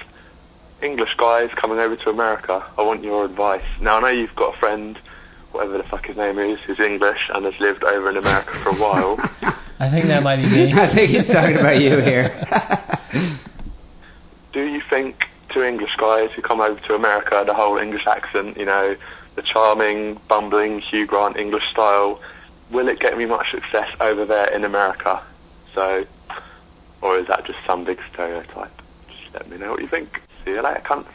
[0.80, 2.64] English guys coming over to America.
[2.78, 3.64] I want your advice.
[3.80, 4.99] Now I know you've got a friend,
[5.57, 8.69] whatever the fuck his name is, who's English and has lived over in America for
[8.71, 9.17] a while.
[9.81, 10.73] I think that might be me.
[10.75, 12.29] I think he's talking about you here.
[14.53, 18.57] Do you think two English guys who come over to America, the whole English accent,
[18.57, 18.97] you know,
[19.35, 22.21] the charming, bumbling Hugh Grant English style,
[22.71, 25.23] will it get me much success over there in America?
[25.75, 26.07] So,
[27.03, 28.83] or is that just some big stereotype?
[29.09, 30.21] Just let me know what you think.
[30.45, 31.07] See you later, cunts.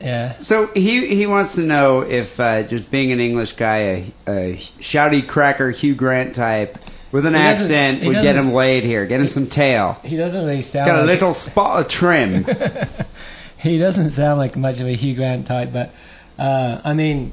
[0.00, 0.30] Yeah.
[0.32, 4.56] So he he wants to know if uh, just being an English guy, a, a
[4.56, 6.78] shouty cracker Hugh Grant type
[7.12, 9.98] with an accent he would get him laid here, get him some tail.
[10.04, 12.44] He doesn't really sound Got a like little spot of trim.
[13.58, 15.92] he doesn't sound like much of a Hugh Grant type, but
[16.38, 17.32] uh, I mean,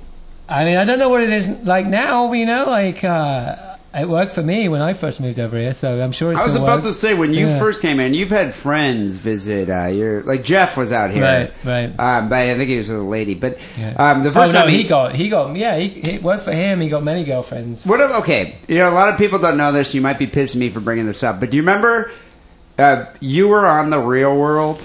[0.49, 2.33] I mean, I don't know what it is like now.
[2.33, 3.66] You know, like uh,
[3.97, 6.45] it worked for me when I first moved over here, so I'm sure it I
[6.45, 6.87] was about works.
[6.89, 7.59] to say when you Yeah.
[7.59, 9.69] first came in, you've had friends visit.
[9.69, 11.99] Uh, your like Jeff was out here, Right, right.
[11.99, 13.33] Um, but I think he was with a lady.
[13.33, 13.93] But Yeah.
[13.97, 16.51] um, the oh first no, time he got he got yeah, he, it worked for
[16.53, 16.79] him.
[16.81, 17.85] He got many girlfriends.
[17.87, 17.99] What?
[17.99, 19.93] if- Okay, you know a lot of people don't know this.
[19.95, 22.11] You might be pissing me for bringing this up, but do you remember
[22.77, 24.81] uh, you were on the Real World?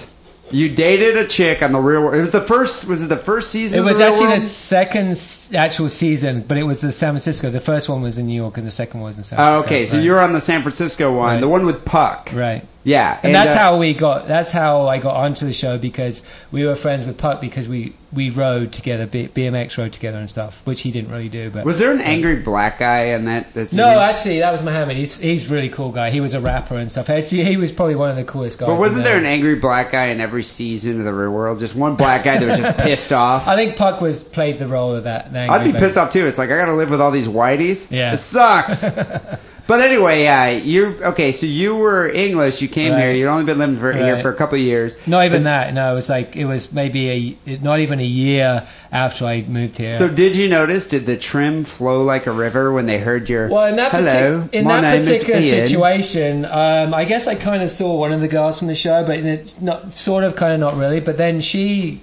[0.53, 2.15] You dated a chick on the Real World.
[2.15, 2.87] It was the first.
[2.87, 3.79] Was it the first season?
[3.79, 4.41] It was the actually World?
[4.41, 7.49] the second s- actual season, but it was the San Francisco.
[7.49, 9.61] The first one was in New York, and the second one was in San Oh,
[9.63, 9.65] Francisco.
[9.65, 10.03] okay, so right.
[10.05, 11.39] you're on the San Francisco one, Right.
[11.41, 12.29] the one with Puck.
[12.33, 12.65] right.
[12.83, 14.27] Yeah, And, that's uh, how we got.
[14.27, 16.21] That's how I got onto the show because
[16.51, 20.29] we were friends with Puck because we we rode together, B, BMX rode together and
[20.29, 21.49] stuff, which he didn't really do.
[21.49, 23.53] But Was there an angry black guy in that?
[23.53, 24.97] that no, actually, that was Mohammed.
[24.97, 26.09] He's he's really cool guy.
[26.11, 27.09] He was a rapper and stuff.
[27.09, 28.67] Actually, he was probably one of the coolest guys.
[28.67, 31.59] But wasn't there an angry black guy in every season of the Real World?
[31.59, 33.47] Just one black guy that was just pissed off.
[33.47, 35.35] I think Puck was played the role of that.
[35.35, 35.79] I'd be baby.
[35.79, 36.27] pissed off too.
[36.27, 37.91] It's like I got to live with all these whiteys.
[37.91, 38.13] Yeah.
[38.13, 38.85] it sucks.
[39.65, 41.31] but anyway, yeah, you okay?
[41.31, 42.61] So you were English.
[42.61, 43.01] You came Right.
[43.03, 43.11] here.
[43.13, 44.97] You'd only been living for, here for a couple of years.
[45.07, 45.73] Not even But- that.
[45.73, 49.77] No, it was like it was maybe a not even a year after I moved
[49.77, 49.97] here.
[49.97, 50.87] So did you notice?
[50.89, 54.41] Did the trim flow like a river when they heard your Well, in that, hello?
[54.43, 58.27] partic- in that particular situation, um, I guess I kind of saw one of the
[58.27, 60.99] girls from the show, but it's not sort of, kind of, not really.
[60.99, 62.01] But then she,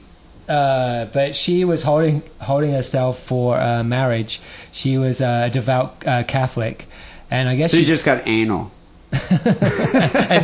[0.49, 4.41] uh, but she was holding holding herself for uh, marriage.
[4.73, 6.87] She was uh, a devout uh, Catholic,
[7.31, 8.71] and I guess So she you just got anal.
[9.13, 9.21] and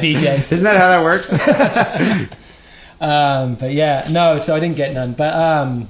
[0.03, 0.51] BJ's.
[0.53, 2.31] Isn't that how that works?
[2.99, 4.39] Um, but yeah, no.
[4.39, 5.13] So I didn't get none.
[5.13, 5.89] But um,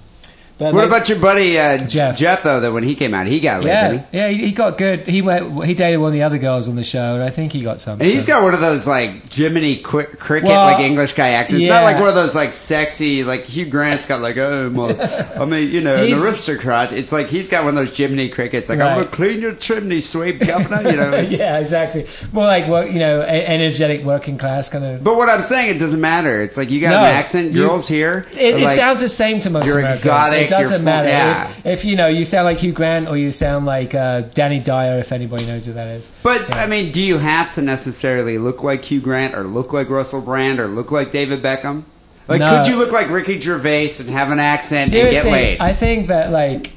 [0.58, 2.16] but what my- about your buddy uh, Jeff.
[2.16, 2.60] Jeff though?
[2.60, 3.72] That when he came out, he got laid.
[3.72, 4.16] didn't he?
[4.18, 5.06] Yeah, yeah, he, he got good.
[5.06, 5.64] He went.
[5.66, 7.80] He dated one of the other girls on the show, and I think he got
[7.80, 8.00] some.
[8.00, 11.30] And he's so- got one of those like Jiminy Qu- Cricket Well, like English guy
[11.30, 11.62] accents.
[11.62, 11.74] yeah.
[11.74, 15.44] Not like one of those like sexy like Hugh Grant's got like oh well, I
[15.44, 16.92] mean you know an aristocrat.
[16.92, 20.00] It's like he's got one of those Jiminy Crickets like I'm gonna clean your chimney
[20.00, 20.88] sweep governor.
[20.90, 21.16] You know.
[21.20, 22.06] yeah, exactly.
[22.32, 25.04] More like work, you know, energetic working class kind of.
[25.04, 26.40] But what I'm saying, it doesn't matter.
[26.42, 27.52] It's like you got No, an accent.
[27.52, 30.00] you- Girls here, It, it like, sounds the same to most you're Americans.
[30.00, 31.48] exotic, it doesn't matter yeah.
[31.48, 34.58] if, if you know you sound like Hugh Grant or you sound like uh, Danny
[34.58, 34.98] Dyer.
[34.98, 36.10] If anybody knows who that is.
[36.22, 39.72] But So- I mean, do you have to necessarily look like Hugh Grant or look
[39.72, 41.84] like Russell Brand or look like David Beckham?
[42.28, 42.56] Like, No.
[42.56, 45.60] could you look like Ricky Gervais and have an accent seriously, and get laid?
[45.60, 46.72] I think that like,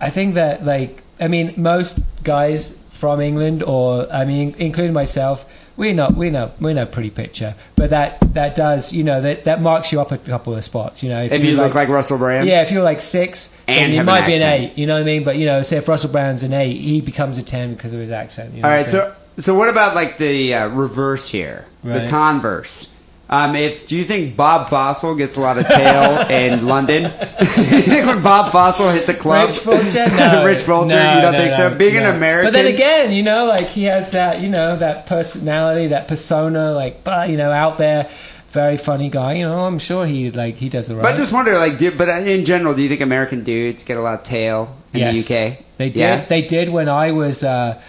[0.00, 5.44] I think that like, I mean, most guys from England or I mean, including myself,
[5.76, 7.54] we're not, we know we know pretty picture.
[7.76, 11.02] But that that does, you know, that that marks you up a couple of spots.
[11.02, 13.98] You know, if you look like Russell Brand, Yeah, if you're like six, And you
[13.98, 14.78] have an might be an eight.
[14.78, 15.24] You know what I mean?
[15.24, 18.00] But you know, say if Russell Brand's an eight, he becomes a ten because of
[18.00, 18.54] his accent.
[18.54, 22.92] You know All right, so so what about like the uh, reverse here, the converse?
[23.28, 27.02] Um, if do you think Bob Fossil gets a lot of tail in London?
[27.04, 27.08] Do
[27.62, 31.22] you think when Bob Fossil hits a club, Rich Vulture, no, Rich Vulture, No, you
[31.22, 31.74] don't no, think so?
[31.76, 35.06] Being an American, but then again, you know, like he has that, you know, that
[35.06, 38.08] personality, that persona, like, but you know, out there,
[38.50, 39.32] very funny guy.
[39.34, 41.02] You know, I'm sure he like he does it right.
[41.02, 43.96] But I just wonder, like, do, but in general, do you think American dudes get
[43.96, 45.26] a lot of tail in Yes.
[45.26, 45.58] the UK?
[45.78, 45.98] They did.
[45.98, 46.24] Yeah?
[46.24, 47.82] They did when I was uh,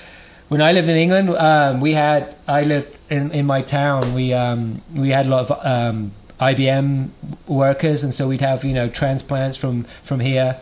[0.49, 1.29] when I lived in England.
[1.29, 4.13] Um, we had I lived in, in my town.
[4.13, 7.09] We um, we had a lot of um, IBM
[7.47, 10.59] workers, and so we'd have you know transplants from from here.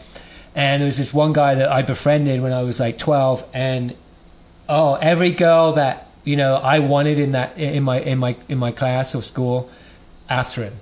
[0.56, 3.96] And there was this one guy that I befriended when I was like twelve, and
[4.70, 8.58] oh, every girl that you know I wanted in that in my in my in
[8.58, 9.70] my class or school
[10.30, 10.74] after him.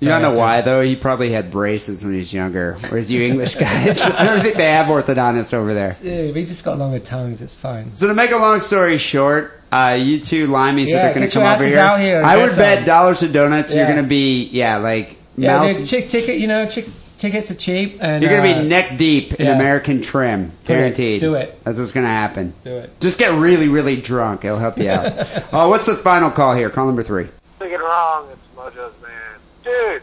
[0.00, 0.80] You don't know why though.
[0.82, 4.56] He probably had braces when he was younger, whereas you English guys, I don't think
[4.56, 5.92] they have orthodontists over there.
[6.02, 7.42] Yeah, we just got longer tongues.
[7.42, 7.92] It's fine.
[7.92, 11.26] So to make a long story short, uh, you two limeys Yeah, that are going
[11.28, 11.78] to come your over here.
[11.78, 12.86] out here I get would bet some.
[12.86, 15.78] dollars to donuts you're going to be yeah like Yeah, mouth.
[15.80, 16.38] the chick ticket.
[16.38, 16.86] You know, chick
[17.18, 19.54] tickets are cheap, and you're going to uh, be neck deep in yeah.
[19.54, 20.64] American trim, Do it.
[20.76, 21.20] guaranteed.
[21.20, 21.62] Do it.
[21.64, 22.54] That's what's going to happen.
[22.64, 22.98] Do it.
[23.00, 24.46] Just get really, really drunk.
[24.46, 25.12] It'll help you out.
[25.52, 26.70] Oh, what's the final call here?
[26.70, 27.28] Call number three.
[27.58, 28.26] Think it wrong.
[29.64, 29.92] It's Mojo's man.
[29.94, 30.02] Dude,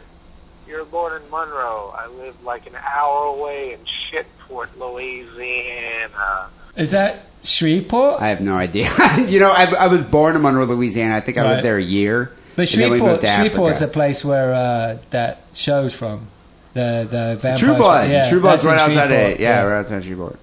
[0.68, 1.94] you're born in Monroe.
[1.98, 6.48] I live like an hour away in Shitport, Louisiana.
[6.76, 8.22] Is that Shreveport?
[8.22, 8.90] I have no idea.
[9.28, 11.16] you know, I, I was born in Monroe, Louisiana.
[11.16, 11.50] I think I Right.
[11.54, 12.32] lived there a year.
[12.56, 16.28] but and then we Shreveport, moved to Shreveport's the place where uh, that show's from.
[16.74, 17.58] The the vampire.
[17.58, 17.78] True show.
[17.78, 18.10] Blood.
[18.12, 19.32] Yeah, True Blood's that's right outside Shreveport.
[19.34, 19.40] it.
[19.40, 20.40] Yeah, right outside Shreveport.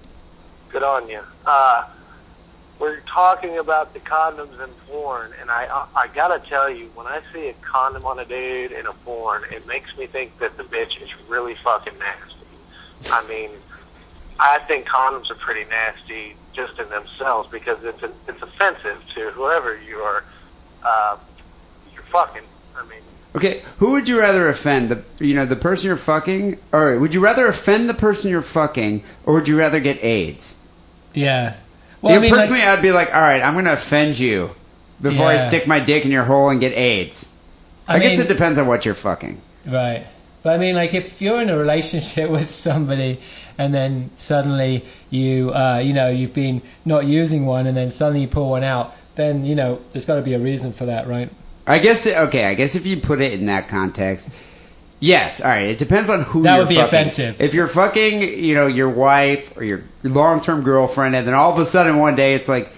[0.69, 1.21] Good on you.
[1.45, 1.85] Uh,
[2.85, 7.07] we're talking about the condoms and porn, and I I, I gotta tell you, when
[7.07, 10.55] I see a condom on a dude in a porn, it makes me think that
[10.55, 13.09] the bitch is really fucking nasty.
[13.09, 13.49] I mean,
[14.39, 19.75] I think condoms are pretty nasty just in themselves because it's it's offensive to whoever
[19.81, 20.23] you are.
[20.83, 21.17] Uh,
[21.91, 22.43] you're fucking.
[22.77, 23.01] I mean,
[23.35, 24.89] Okay, who would you rather offend?
[24.89, 28.43] The you know the person you're fucking, or would you rather offend the person you're
[28.43, 30.61] fucking, or would you rather get AIDS?
[31.15, 31.55] Yeah.
[32.05, 34.19] Well, you I mean, like- personally, I'd be like, all right, I'm going to offend
[34.19, 34.51] you
[35.01, 37.35] before I stick my dick in your hole and get AIDS.
[37.87, 39.41] I, I guess it depends on what you're fucking.
[39.65, 40.05] Right.
[40.43, 43.19] But I mean, like, if you're in a relationship with somebody,
[43.57, 48.21] and then suddenly you, uh, you know, you've been not using one, and then suddenly
[48.21, 51.07] you pull one out, then you know, there's got to be a reason for that,
[51.07, 51.31] right?
[51.65, 52.45] I guess okay.
[52.45, 54.31] I guess if you put it in that context,
[54.99, 55.41] yes.
[55.41, 55.67] All right.
[55.67, 56.43] It depends on who.
[56.43, 56.87] That you're would be fucking.
[56.99, 57.41] offensive.
[57.41, 61.59] If you're fucking, you know, your wife or your long-term girlfriend, and then all of
[61.59, 62.69] a sudden one day it's like,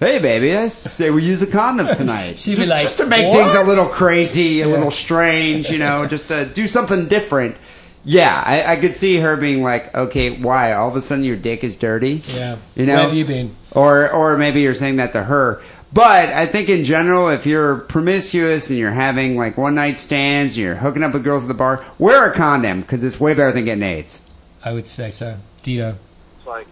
[0.00, 3.06] "Hey, baby, let's say we use a condom tonight." She'd be just, like, just to
[3.06, 4.72] make "What?" things a little crazy, a Yeah.
[4.74, 7.56] little strange, you know, just to do something different.
[8.08, 10.72] Yeah, I, I could see her being like, "Okay, why?
[10.74, 12.56] All of a sudden your dick is dirty." Yeah.
[12.76, 13.56] You know, Where have you been?
[13.72, 15.60] or or maybe you're saying that to her.
[15.92, 20.56] But I think in general, if you're promiscuous and you're having like one night stands,
[20.56, 23.34] and you're hooking up with girls at the bar, wear a condom because it's way
[23.34, 24.20] better than getting AIDS.
[24.64, 25.38] I would say so.
[25.62, 25.96] Dito.
[26.38, 26.66] It's like,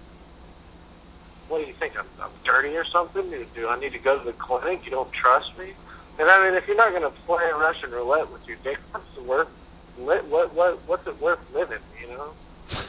[1.48, 1.96] what do you think?
[1.98, 3.30] I'm, I'm dirty or something?
[3.30, 4.84] Do, do I need to go to the clinic?
[4.84, 5.72] You don't trust me?
[6.18, 9.16] And I mean, if you're not going to play Russian roulette with your dick, what's
[9.16, 9.48] it worth?
[9.98, 11.78] Li- what what what's it worth living?
[12.00, 12.32] You know,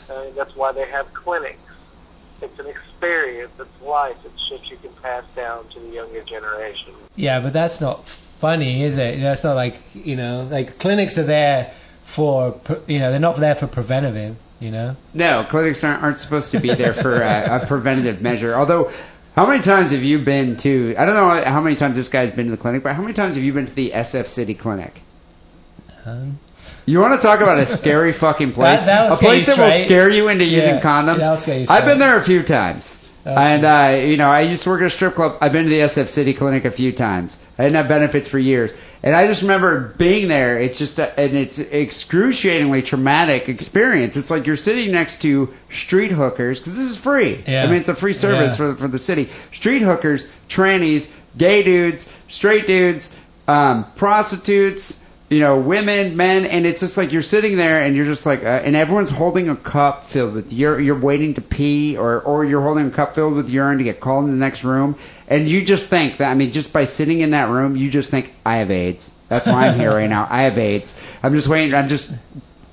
[0.09, 1.59] I mean, that's why they have clinics.
[2.45, 3.51] It's an experience.
[3.59, 4.17] It's life.
[4.23, 6.93] It's shit you can pass down to the younger generation.
[7.15, 9.19] Yeah, but that's not funny, is it?
[9.19, 11.73] That's not like you know, like clinics are there
[12.03, 14.37] for you know, they're not there for preventative.
[14.59, 14.95] You know.
[15.13, 18.55] No, clinics aren't, aren't supposed to be there for a, a preventative measure.
[18.55, 18.89] Although,
[19.35, 20.95] how many times have you been to?
[20.97, 23.13] I don't know how many times this guy's been to the clinic, but how many
[23.13, 25.01] times have you been to the SF City Clinic?
[26.05, 26.39] Um,
[26.85, 28.81] You want to talk about a scary fucking place?
[28.85, 29.85] That- that'll a place that will straight.
[29.85, 31.17] scare you into Yeah, using condoms.
[31.19, 33.01] that'll I've been there a few times.
[33.25, 35.37] And, uh, you know, I used to work at a strip club.
[35.41, 37.43] I've been to the SF City Clinic a few times.
[37.57, 38.71] I didn't have benefits for years.
[39.01, 40.59] And I just remember being there.
[40.59, 44.15] It's just, a, and it's excruciatingly traumatic experience.
[44.15, 47.43] It's like you're sitting next to street hookers, because this is free.
[47.47, 47.63] Yeah.
[47.63, 48.73] I mean, it's a free service Yeah.
[48.73, 49.29] for, for the city.
[49.51, 53.15] Street hookers, trannies, gay dudes, straight dudes,
[53.47, 58.05] um, prostitutes, you know, women, men, and it's just like you're sitting there and you're
[58.05, 61.97] just like, uh, and everyone's holding a cup filled with you're you're waiting to pee,
[61.97, 64.63] or or you're holding a cup filled with urine to get called in the next
[64.63, 64.95] room,
[65.27, 68.11] and you just think that I mean, just by sitting in that room, you just
[68.11, 69.13] think I have AIDS.
[69.27, 70.27] That's why I'm here right now.
[70.29, 70.95] I have AIDS.
[71.23, 71.73] I'm just waiting.
[71.73, 72.13] I'm just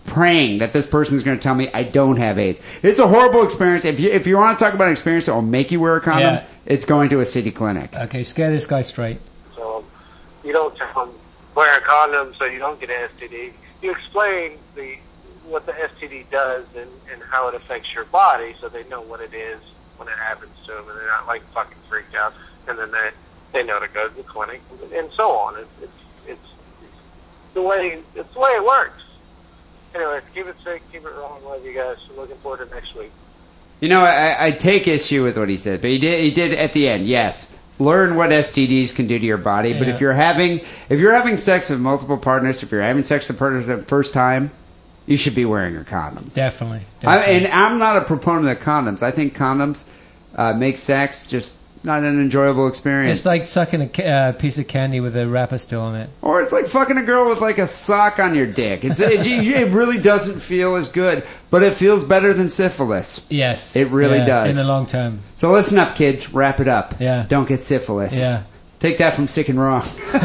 [0.05, 2.61] praying that this person's going to tell me I don't have AIDS.
[2.83, 3.87] It's a horrible experience.
[3.87, 5.97] If you if you want to talk about an experience that will make you wear
[5.97, 6.45] a condom, Yeah.
[6.67, 7.95] it's going to a city clinic.
[7.95, 9.19] okay, scare this guy straight.
[9.57, 9.83] So
[10.45, 11.15] you don't tell them
[11.55, 13.53] wear a condom so you don't get an STD.
[13.83, 14.97] You explain the
[15.45, 19.21] what the STD does and, and how it affects your body, so they know what
[19.21, 19.61] it is
[19.97, 22.33] when it happens to them, and they're not like fucking freaked out.
[22.69, 23.11] And then they
[23.53, 24.61] they know to go to the clinic
[24.95, 25.59] and so on.
[25.59, 25.93] It's it's
[26.27, 26.49] it's,
[26.83, 29.03] it's the way it's the way it works.
[29.95, 31.45] Anyway, keep it safe, keep it wrong.
[31.45, 31.99] Love you guys.
[32.09, 33.11] I'm looking forward to next week.
[33.81, 36.23] You know, I, I take issue with what he said, but he did.
[36.23, 37.07] He did at the end.
[37.09, 39.73] Yes, learn what STDs can do to your body.
[39.73, 43.29] But if you're having if you're having sex with multiple partners, if you're having sex
[43.29, 44.51] with partners for the first time,
[45.07, 46.25] you should be wearing a condom.
[46.35, 46.83] Definitely.
[47.05, 49.03] I, and I'm not a proponent of condoms.
[49.03, 49.89] I think condoms
[50.37, 53.19] uh, make sex just not an enjoyable experience.
[53.19, 56.11] it's like sucking a uh, piece of candy with a wrapper still on it.
[56.21, 58.85] Or it's like fucking a girl with like a sock on your dick.
[58.85, 63.27] It's, it, it really doesn't feel as good, but it feels better than syphilis.
[63.31, 64.51] Yes, It really Yeah, does.
[64.51, 65.21] in the long term.
[65.37, 66.33] So listen up, kids.
[66.33, 66.95] Wrap it up.
[67.01, 67.27] Yeah.
[67.29, 68.17] Don't get syphilis.
[68.17, 68.45] Yeah.
[68.79, 69.83] Take that from sick and wrong.
[70.13, 70.23] but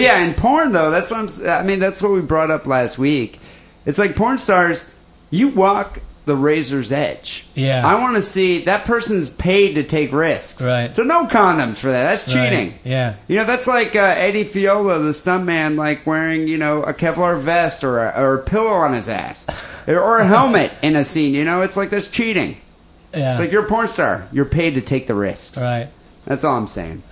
[0.00, 1.48] yeah, in porn though, that's what I'm.
[1.48, 3.40] I mean, that's what we brought up last week.
[3.86, 4.90] It's like porn stars.
[5.30, 7.46] You walk the razor's edge.
[7.54, 7.86] Yeah.
[7.86, 10.62] I want to see that person's paid to take risks.
[10.62, 10.94] Right.
[10.94, 12.04] So no condoms for that.
[12.04, 12.50] That's Right.
[12.50, 12.74] cheating.
[12.84, 13.14] Yeah.
[13.26, 17.40] You know, that's like uh, Eddie Fiola, the stuntman, like wearing, you know, a Kevlar
[17.40, 19.46] vest or a, or a pillow on his ass.
[19.88, 21.62] or a helmet in a scene, you know?
[21.62, 22.58] It's like that's cheating.
[23.14, 23.30] Yeah.
[23.32, 24.28] It's like you're a porn star.
[24.30, 25.58] You're paid to take the risks.
[25.60, 25.88] right.
[26.26, 27.02] That's all I'm saying.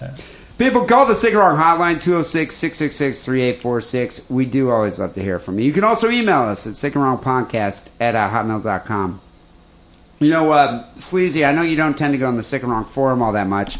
[0.58, 4.28] People, call the Sick and Wrong hotline, 206 666 3846.
[4.28, 5.64] We do always love to hear from you.
[5.66, 9.20] You can also email us at sick and wrong podcast at uh, hotmail.com.
[10.18, 12.72] You know, uh, Sleazy, I know you don't tend to go on the Sick and
[12.72, 13.78] Wrong forum all that much.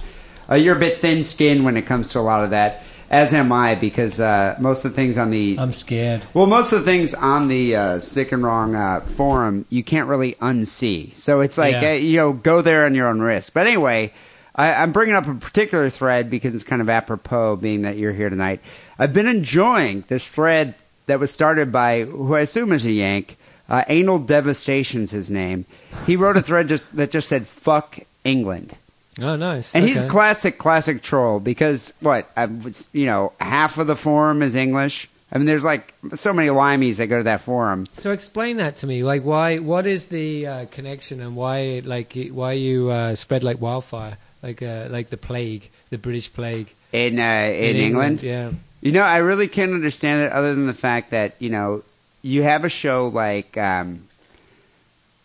[0.49, 3.35] Uh, you're a bit thin skinned when it comes to a lot of that, as
[3.35, 5.57] am I, because uh, most of the things on the.
[5.59, 6.25] I'm scared.
[6.33, 10.09] Well, most of the things on the uh, Sick and Wrong uh, forum you can't
[10.09, 11.13] really unsee.
[11.17, 11.91] So it's like Yeah.
[11.91, 13.53] uh, you know, go there on your own risk.
[13.53, 14.13] But anyway,
[14.59, 18.13] I, I'm bringing up a particular thread because it's kind of apropos, being that you're
[18.13, 18.61] here tonight.
[18.99, 20.75] I've been enjoying this thread
[21.07, 23.37] that was started by who I assume is a Yank.
[23.69, 25.65] Uh, Anal Devastation's his name.
[26.07, 28.77] He wrote a thread just that just said "fuck England."
[29.21, 29.75] Oh, nice.
[29.75, 30.09] And he's Okay.
[30.09, 32.31] classic, classic troll because what?
[32.37, 36.33] I was, you know, half of the forum is English, I mean, there's like so
[36.33, 37.85] many limeys that go to that forum.
[37.99, 39.05] So explain that to me.
[39.05, 39.59] Like, why?
[39.59, 41.83] What is the uh, connection, and why?
[41.85, 46.73] Like, why you uh, spread like wildfire, like uh, like the plague, the British plague
[46.93, 48.53] In uh, in, England, Yeah.
[48.81, 51.83] You know, I really can't understand it other than the fact that, you know,
[52.23, 54.07] you have a show like um,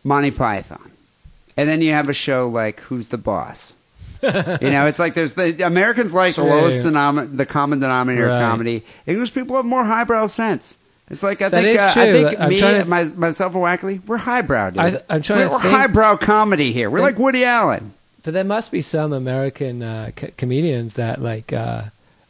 [0.03, 0.91] Monty Python,
[1.55, 3.73] and then you have a show like Who's the Boss?
[4.23, 6.49] you know, it's like there's the Americans like the True.
[6.49, 8.39] lowest denom- the common denominator Right.
[8.39, 8.83] comedy.
[9.05, 10.75] English people have more highbrow sense.
[11.09, 14.03] It's like I That think uh, I think I'm me, to- my, myself, and Wackerly,
[14.07, 14.71] we're highbrow.
[14.71, 14.79] Dude.
[14.79, 16.89] I- I'm trying we're, to we're highbrow comedy here.
[16.89, 17.93] We're like Woody Allen.
[18.23, 21.83] But there must be some American uh, co- comedians that like uh,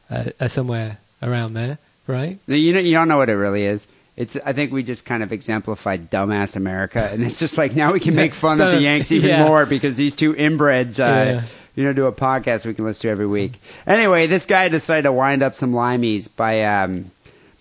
[0.09, 1.77] uh, are somewhere around there,
[2.07, 2.39] right?
[2.47, 3.87] You know, you don't know what it really is.
[4.15, 4.35] It's.
[4.45, 7.99] I think we just kind of exemplified dumbass America, and it's just like now we
[7.99, 9.43] can make fun So, of the Yanks even yeah.
[9.47, 11.03] more because these two inbreds, uh,
[11.39, 11.43] Yeah.
[11.75, 13.53] you know, do a podcast we can listen to every week.
[13.87, 17.09] Anyway, this guy decided to wind up some limeys by um,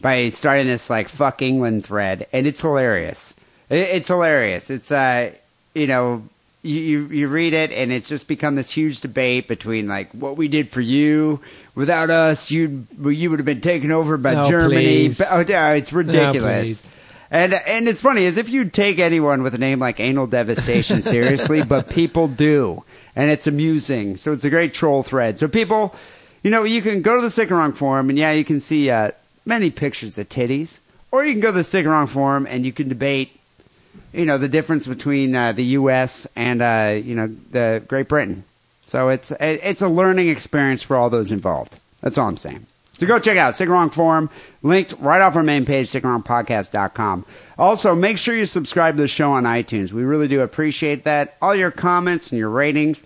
[0.02, 3.32] by starting this like fuck England thread, and it's hilarious.
[3.70, 4.68] It, it's hilarious.
[4.70, 5.32] It's uh,
[5.74, 6.22] you know.
[6.64, 10.36] You, you you read it and it's just become this huge debate between like what
[10.36, 11.40] we did for you
[11.74, 15.10] without us you you would have been taken over by No, Germany.
[15.28, 16.82] Oh, yeah, it's ridiculous.
[16.82, 16.94] please.
[17.32, 21.02] and and it's funny as if you take anyone with a name like Anal Devastation
[21.14, 22.84] seriously, but people do,
[23.16, 24.16] and it's amusing.
[24.16, 25.40] So it's a great troll thread.
[25.40, 25.96] So people,
[26.44, 28.60] you know, you can go to the Sick and Wrong forum, and yeah, you can
[28.60, 29.10] see uh,
[29.44, 30.78] many pictures of titties,
[31.10, 33.40] or you can go to the Sick and Wrong forum and you can debate,
[34.12, 36.26] you know, the difference between uh, the U.S.
[36.36, 38.44] and uh, you know the Great Britain.
[38.86, 41.78] So it's it's a learning experience for all those involved.
[42.00, 42.66] That's all I'm saying.
[42.94, 44.28] So go check out Wrong Forum,
[44.62, 47.24] linked right off our main page, sickandwrongpodcast.com.
[47.58, 49.92] Also, make sure you subscribe to the show on iTunes.
[49.92, 51.36] We really do appreciate that.
[51.40, 53.02] All your comments and your ratings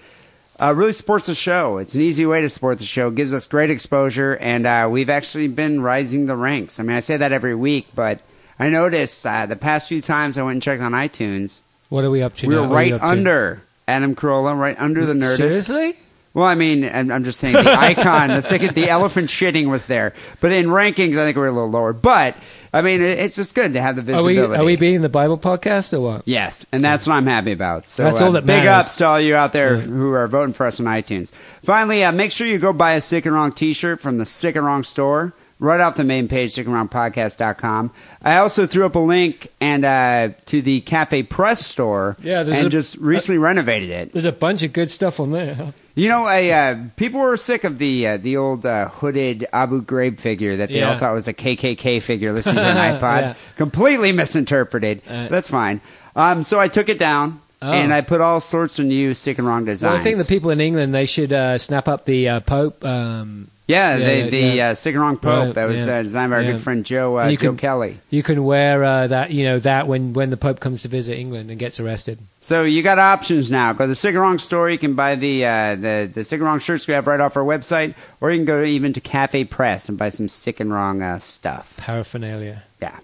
[0.59, 1.79] uh, really supports the show.
[1.79, 3.11] It's an easy way to support the show.
[3.11, 6.81] gives us great exposure, and uh, we've actually been rising the ranks.
[6.81, 8.21] I mean, I say that every week, but
[8.59, 12.11] I noticed uh, the past few times I went and checked on iTunes, What are
[12.11, 12.47] we up to?
[12.49, 12.63] we now?
[12.63, 13.07] were What are right up to?
[13.07, 15.37] under Adam Carolla, right under the Nerdist.
[15.37, 15.97] Seriously?
[16.35, 19.87] Well, I mean, I'm, I'm just saying the icon, the second, the elephant shitting was
[19.87, 21.95] there, but in rankings, I think we're a little lower.
[21.95, 22.37] But
[22.75, 24.61] I mean, it, it's just good to have the Are we visibility.
[24.61, 26.23] are we being the Bible podcast or what?
[26.27, 27.87] Yes, and that's what I'm happy about.
[27.87, 28.85] So That's uh, all that big matters.
[28.87, 31.33] ups to all you out there who are voting for us on iTunes.
[31.65, 34.57] Finally, uh, make sure you go buy a Sick and Wrong T-shirt from the Sick
[34.57, 37.91] and Wrong store right off the main page, sickandwrongpodcast.com.
[38.23, 42.67] I also threw up a link and uh, to the Cafe Press store, Yeah, and
[42.67, 44.13] a- just recently renovated it.
[44.13, 45.73] There's a bunch of good stuff on there.
[45.95, 49.83] You know, I, uh, people were sick of the uh, the old uh, hooded Abu
[49.83, 53.21] Ghraib figure that they all thought was a KKK figure listening to an iPod.
[53.23, 53.35] Yeah.
[53.57, 55.01] Completely misinterpreted.
[55.09, 55.81] Uh, That's fine.
[56.15, 57.73] Um, so I took it down Oh.
[57.73, 59.91] and I put all sorts of new sick and wrong designs.
[59.93, 62.85] Well, I think the people in England they should uh, snap up the uh, Pope.
[62.85, 64.69] Um, yeah, Yeah, the, the yeah.
[64.71, 65.97] Uh, sick and wrong Pope Right, that was yeah.
[65.99, 67.99] uh, designed by our good friend Joe uh, Joe can- Kelly.
[68.11, 71.19] you can wear uh, that, you know, that when, when the Pope comes to visit
[71.19, 72.19] England and gets arrested.
[72.41, 73.73] So you got options now.
[73.73, 74.71] Go to the Sick and Wrong store.
[74.71, 77.37] You can buy the uh, the the Sick and Wrong shirts we have right off
[77.37, 80.73] our website, or you can go even to Cafe Press and buy some Sick and
[80.73, 81.75] Wrong uh, stuff.
[81.77, 82.63] Paraphernalia.
[82.81, 82.99] Yeah.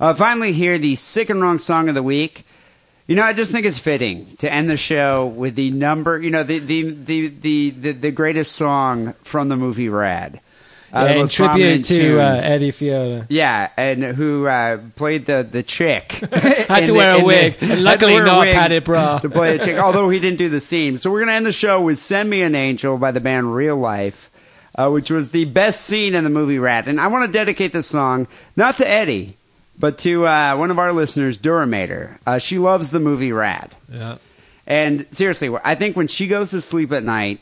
[0.00, 2.46] Uh, finally, here the sick and wrong song of the week.
[3.08, 6.20] You know, I just think it's fitting to end the show with the number.
[6.20, 10.40] You know, the the the the the, the greatest song from the movie Rad.
[10.92, 13.26] Uh, yeah, in tribute to uh, Eddie Fiola.
[13.30, 16.12] yeah, and who uh, played the the chick?
[16.32, 19.18] Had to wear a wig, and luckily not padded bra.
[19.20, 19.78] to play the chick.
[19.78, 22.42] Although he didn't do the scene, so we're gonna end the show with "Send Me
[22.42, 24.30] an Angel" by the band Real Life,
[24.76, 26.86] uh, which was the best scene in the movie Rad.
[26.86, 29.37] And I want to dedicate this song not to Eddie,
[29.78, 32.18] but to uh, one of our listeners, Duramater.
[32.26, 33.74] Uh, she loves the movie Rad.
[33.90, 34.18] Yeah.
[34.66, 37.40] And seriously, I think when she goes to sleep at night,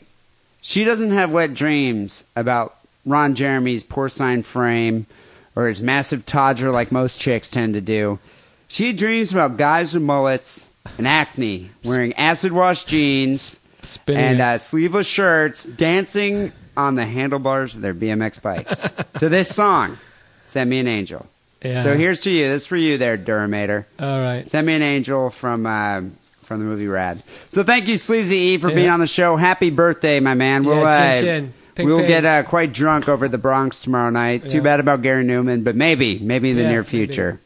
[0.61, 5.07] she doesn't have wet dreams about Ron Jeremy's porcine frame
[5.55, 8.19] or his massive todger like most chicks tend to do.
[8.67, 14.57] She dreams about guys with mullets and acne, wearing acid wash jeans Spinning and uh,
[14.57, 19.97] sleeveless shirts, dancing on the handlebars of their BMX bikes to this song,
[20.43, 21.25] Send Me an Angel.
[21.63, 21.81] Yeah.
[21.83, 22.47] So here's to you.
[22.49, 23.85] This is for you there, Duramater.
[23.99, 24.47] All right.
[24.47, 26.01] Send me an angel from uh,
[26.43, 27.23] from the movie Rad.
[27.49, 29.35] So thank you, Sleazy E, for being on the show.
[29.35, 30.63] Happy birthday, my man.
[30.63, 31.53] We'll Yeah, chin, uh, chin.
[31.75, 32.07] Ping, we'll ping.
[32.07, 34.49] get uh, quite drunk over the Bronx tomorrow night.
[34.49, 36.89] Too bad about Gary Numan, but maybe, maybe in the Yeah, near maybe.
[36.89, 37.39] future.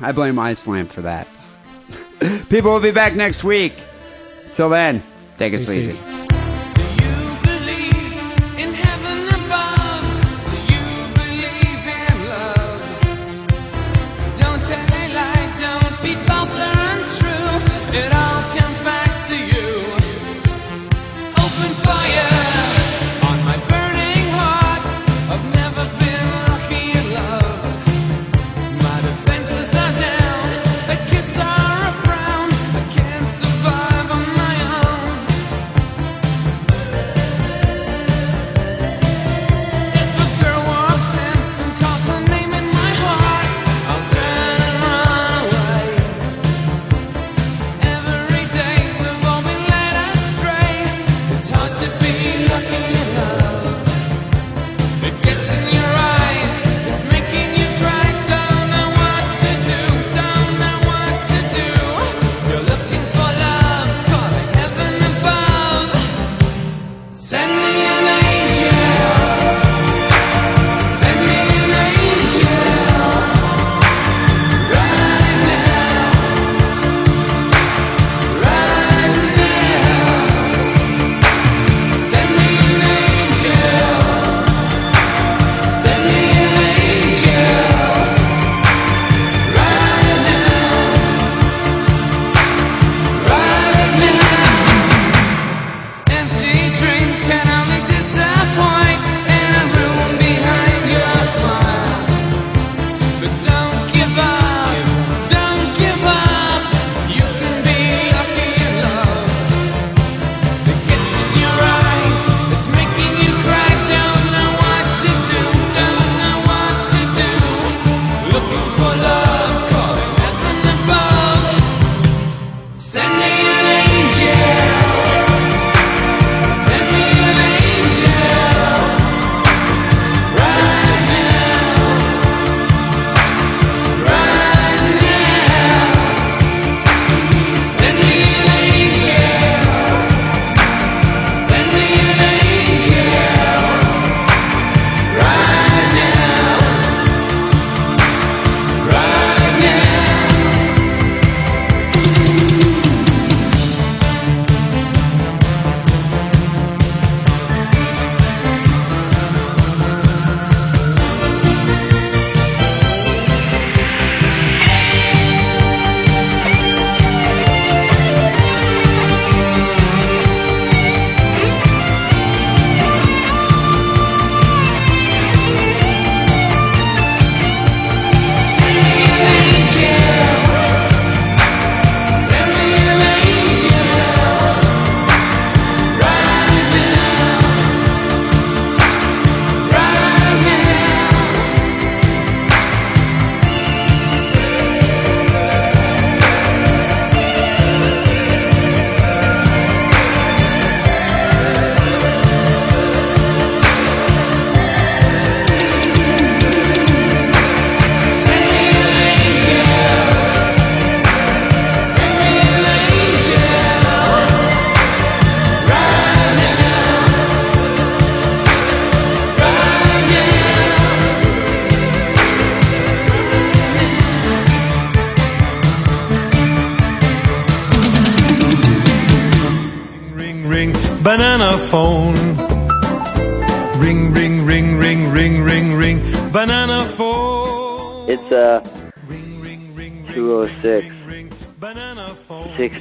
[0.00, 1.28] I blame Iceland for that.
[2.48, 3.74] People will be back next week.
[4.54, 5.02] Till then,
[5.38, 6.23] take it Peace, sleazy.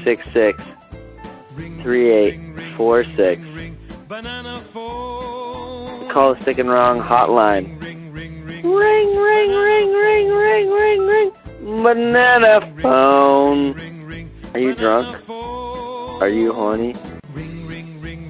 [0.04, 0.64] 666
[1.84, 3.42] 3846.
[6.12, 7.82] Call the Sick and Wrong hotline.
[7.82, 8.14] Ring,
[8.64, 11.32] ring, ring, ring, ring, ring, ring.
[11.84, 13.76] Banana phone.
[14.54, 15.30] Are you drunk?
[15.30, 16.94] Are you horny?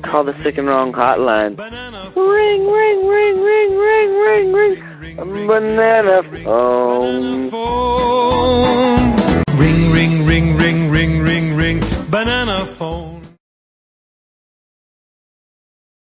[0.02, 1.58] Call the Sick and Wrong hotline.
[2.16, 5.48] Ring, ring, ring, ring, ring, ring, ring.
[5.48, 7.50] Banana phone.